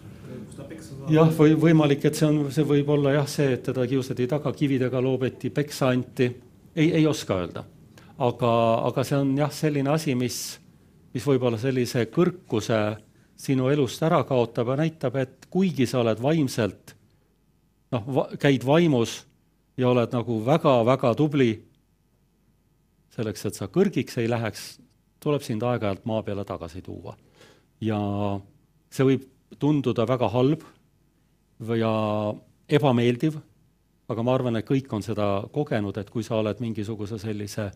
tagakius 0.57 0.91
jah, 1.11 1.31
või 1.39 1.55
võimalik, 1.61 2.05
et 2.09 2.19
see 2.19 2.27
on, 2.29 2.39
see 2.55 2.67
võib 2.67 2.91
olla 2.97 3.15
jah, 3.17 3.29
see, 3.31 3.55
et 3.57 3.65
teda 3.69 3.87
kiusati 3.89 4.27
taga, 4.31 4.53
kividega 4.57 5.01
loobeti, 5.03 5.51
peksa 5.55 5.91
anti, 5.95 6.29
ei, 6.75 6.91
ei 7.01 7.07
oska 7.07 7.41
öelda. 7.41 7.65
aga, 8.19 8.53
aga 8.89 9.05
see 9.05 9.19
on 9.19 9.35
jah, 9.39 9.53
selline 9.53 9.93
asi, 9.93 10.15
mis, 10.19 10.39
mis 11.15 11.27
võib-olla 11.27 11.59
sellise 11.61 12.07
kõrkuse 12.13 12.81
sinu 13.37 13.69
elust 13.69 14.03
ära 14.03 14.23
kaotab 14.25 14.73
ja 14.73 14.79
näitab, 14.81 15.17
et 15.21 15.47
kuigi 15.53 15.87
sa 15.87 16.01
oled 16.01 16.21
vaimselt 16.23 16.95
noh 17.93 18.09
va,, 18.09 18.27
käid 18.41 18.65
vaimus 18.67 19.21
ja 19.77 19.91
oled 19.91 20.13
nagu 20.17 20.41
väga-väga 20.45 21.13
tubli, 21.19 21.53
selleks, 23.17 23.47
et 23.49 23.61
sa 23.61 23.69
kõrgiks 23.73 24.19
ei 24.21 24.29
läheks, 24.29 24.77
tuleb 25.21 25.45
sind 25.45 25.63
aeg-ajalt 25.65 26.05
maa 26.09 26.25
peale 26.25 26.45
tagasi 26.49 26.83
tuua. 26.83 27.17
ja 27.81 28.01
see 28.91 29.05
võib 29.05 29.36
tunduda 29.59 30.07
väga 30.09 30.29
halb 30.33 30.65
ja 31.79 31.93
ebameeldiv, 32.69 33.39
aga 34.09 34.23
ma 34.23 34.35
arvan, 34.35 34.59
et 34.59 34.67
kõik 34.67 34.93
on 34.93 35.03
seda 35.03 35.47
kogenud, 35.53 35.97
et 35.99 36.11
kui 36.11 36.25
sa 36.27 36.41
oled 36.41 36.61
mingisuguse 36.63 37.19
sellise 37.19 37.71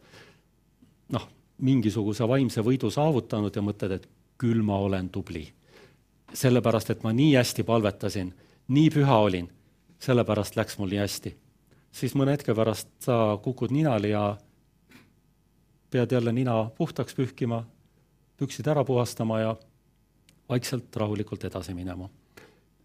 noh, 1.14 1.26
mingisuguse 1.62 2.26
vaimse 2.28 2.62
võidu 2.64 2.90
saavutanud 2.92 3.56
ja 3.56 3.62
mõtled, 3.64 3.96
et 3.96 4.08
küll 4.40 4.62
ma 4.62 4.78
olen 4.78 5.08
tubli. 5.08 5.52
sellepärast, 6.32 6.90
et 6.90 7.02
ma 7.02 7.10
nii 7.12 7.34
hästi 7.34 7.64
palvetasin, 7.66 8.28
nii 8.68 8.90
püha 8.94 9.16
olin, 9.18 9.48
sellepärast 9.98 10.56
läks 10.56 10.78
mul 10.78 10.88
nii 10.88 10.98
hästi. 10.98 11.36
siis 11.92 12.14
mõne 12.14 12.36
hetke 12.36 12.54
pärast 12.54 12.88
sa 13.00 13.38
kukud 13.42 13.70
ninali 13.70 14.10
ja 14.10 14.36
pead 15.90 16.12
jälle 16.12 16.32
nina 16.32 16.70
puhtaks 16.76 17.14
pühkima, 17.14 17.64
püksid 18.36 18.66
ära 18.66 18.84
puhastama 18.84 19.40
ja 19.40 19.56
vaikselt 20.51 20.96
rahulikult 20.96 21.44
edasi 21.44 21.74
minema. 21.74 22.09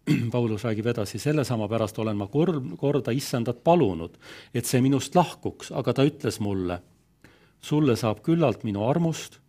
Paulus 0.34 0.64
räägib 0.64 0.86
edasi, 0.86 1.18
sellesama 1.18 1.68
pärast 1.68 1.98
olen 1.98 2.16
ma 2.16 2.28
kord, 2.30 2.62
korda 2.78 3.14
issandat 3.14 3.64
palunud, 3.64 4.14
et 4.54 4.66
see 4.66 4.80
minust 4.84 5.16
lahkuks, 5.18 5.72
aga 5.74 5.96
ta 5.96 6.06
ütles 6.06 6.38
mulle, 6.40 6.78
sulle 7.60 7.96
saab 7.98 8.22
küllalt 8.26 8.62
minu 8.66 8.86
armust, 8.86 9.40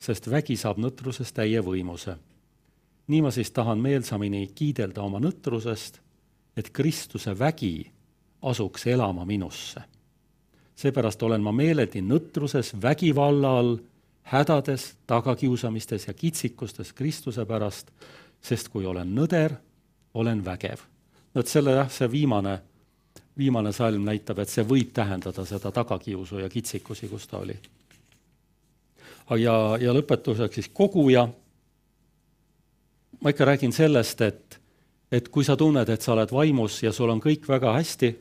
sest 0.00 0.30
vägi 0.30 0.56
saab 0.56 0.80
nõtruses 0.80 1.32
täie 1.34 1.60
võimuse. 1.64 2.16
nii 3.08 3.22
ma 3.24 3.30
siis 3.32 3.50
tahan 3.56 3.80
meelsamini 3.80 4.50
kiidelda 4.54 5.02
oma 5.02 5.20
nõtrusest, 5.20 6.00
et 6.56 6.68
Kristuse 6.72 7.32
vägi 7.38 7.90
asuks 8.42 8.86
elama 8.86 9.24
minusse. 9.24 9.80
seepärast 10.74 11.22
olen 11.22 11.42
ma 11.42 11.52
meeleldi 11.52 12.00
nõtruses, 12.00 12.72
vägivalla 12.82 13.58
all, 13.58 13.78
hädades, 14.32 14.96
tagakiusamistes 15.06 16.06
ja 16.06 16.14
kitsikustes 16.14 16.92
Kristuse 16.92 17.46
pärast, 17.46 17.90
sest 18.44 18.68
kui 18.68 18.86
olen 18.86 19.14
nõder, 19.16 19.54
olen 20.14 20.44
vägev. 20.44 20.84
no 21.34 21.40
et 21.40 21.48
selle 21.48 21.72
jah, 21.72 21.90
see 21.90 22.10
viimane, 22.10 22.58
viimane 23.38 23.72
salm 23.72 24.04
näitab, 24.04 24.38
et 24.38 24.48
see 24.48 24.64
võib 24.64 24.92
tähendada 24.92 25.44
seda 25.48 25.72
tagakiusu 25.72 26.42
ja 26.42 26.48
kitsikusi, 26.48 27.08
kus 27.08 27.26
ta 27.26 27.38
oli. 27.38 27.56
ja, 29.38 29.76
ja 29.80 29.92
lõpetuseks 29.92 30.54
siis 30.54 30.68
koguja. 30.68 31.28
ma 33.20 33.30
ikka 33.30 33.44
räägin 33.44 33.72
sellest, 33.72 34.20
et, 34.20 34.60
et 35.12 35.28
kui 35.28 35.44
sa 35.44 35.56
tunned, 35.56 35.88
et 35.88 36.02
sa 36.02 36.12
oled 36.12 36.32
vaimus 36.32 36.82
ja 36.82 36.92
sul 36.92 37.10
on 37.10 37.20
kõik 37.20 37.48
väga 37.48 37.72
hästi, 37.72 38.16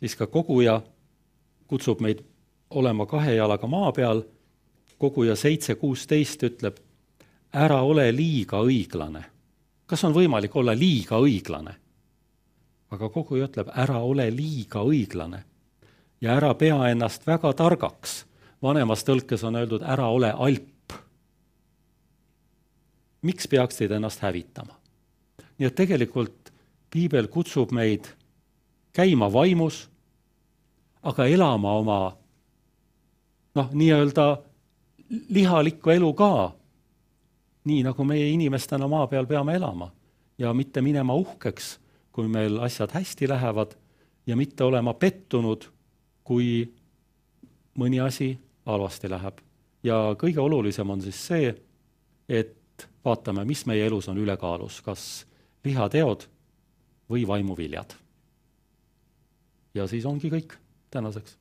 siis 0.00 0.16
ka 0.16 0.26
koguja 0.26 0.80
kutsub 1.66 2.00
meid 2.00 2.24
olema 2.70 3.06
kahe 3.06 3.34
jalaga 3.34 3.66
maa 3.66 3.92
peal, 3.92 4.22
koguja 4.98 5.36
seitse 5.36 5.74
kuusteist 5.74 6.42
ütleb, 6.42 6.76
ära 7.52 7.82
ole 7.82 8.10
liiga 8.12 8.60
õiglane. 8.60 9.24
kas 9.86 10.04
on 10.04 10.14
võimalik 10.14 10.56
olla 10.56 10.74
liiga 10.74 11.18
õiglane? 11.18 11.74
aga 12.90 13.08
koguja 13.08 13.48
ütleb, 13.48 13.68
ära 13.74 13.98
ole 13.98 14.30
liiga 14.30 14.82
õiglane 14.82 15.44
ja 16.20 16.36
ära 16.36 16.54
pea 16.54 16.88
ennast 16.90 17.26
väga 17.26 17.52
targaks. 17.52 18.24
vanemas 18.62 19.04
tõlkes 19.04 19.44
on 19.44 19.56
öeldud, 19.56 19.82
ära 19.82 20.08
ole 20.08 20.32
alp. 20.32 20.92
miks 23.22 23.48
peaksid 23.48 23.90
ennast 23.90 24.20
hävitama? 24.20 24.74
nii 25.58 25.66
et 25.66 25.74
tegelikult 25.74 26.52
piibel 26.90 27.28
kutsub 27.28 27.72
meid 27.72 28.06
käima 28.92 29.32
vaimus, 29.32 29.88
aga 31.02 31.26
elama 31.26 31.72
oma 31.72 32.16
noh, 33.54 33.72
nii-öelda 33.72 34.45
lihalikku 35.10 35.90
elu 35.90 36.12
ka, 36.14 36.52
nii 37.64 37.82
nagu 37.86 38.04
meie 38.04 38.28
inimestena 38.30 38.88
maa 38.88 39.06
peal 39.06 39.26
peame 39.26 39.54
elama 39.54 39.90
ja 40.38 40.52
mitte 40.54 40.82
minema 40.82 41.14
uhkeks, 41.14 41.78
kui 42.12 42.28
meil 42.28 42.58
asjad 42.64 42.92
hästi 42.94 43.28
lähevad 43.28 43.74
ja 44.26 44.36
mitte 44.36 44.64
olema 44.64 44.94
pettunud, 44.94 45.68
kui 46.24 46.66
mõni 47.78 48.00
asi 48.02 48.34
halvasti 48.66 49.10
läheb. 49.10 49.38
ja 49.82 50.16
kõige 50.18 50.40
olulisem 50.40 50.90
on 50.90 51.00
siis 51.00 51.18
see, 51.26 51.54
et 52.28 52.88
vaatame, 53.04 53.44
mis 53.44 53.66
meie 53.66 53.86
elus 53.86 54.08
on 54.08 54.18
ülekaalus, 54.18 54.80
kas 54.82 55.26
lihateod 55.64 56.26
või 57.10 57.26
vaimuviljad. 57.26 57.94
Ja 59.74 59.86
siis 59.86 60.06
ongi 60.06 60.30
kõik 60.30 60.56
tänaseks 60.90 61.36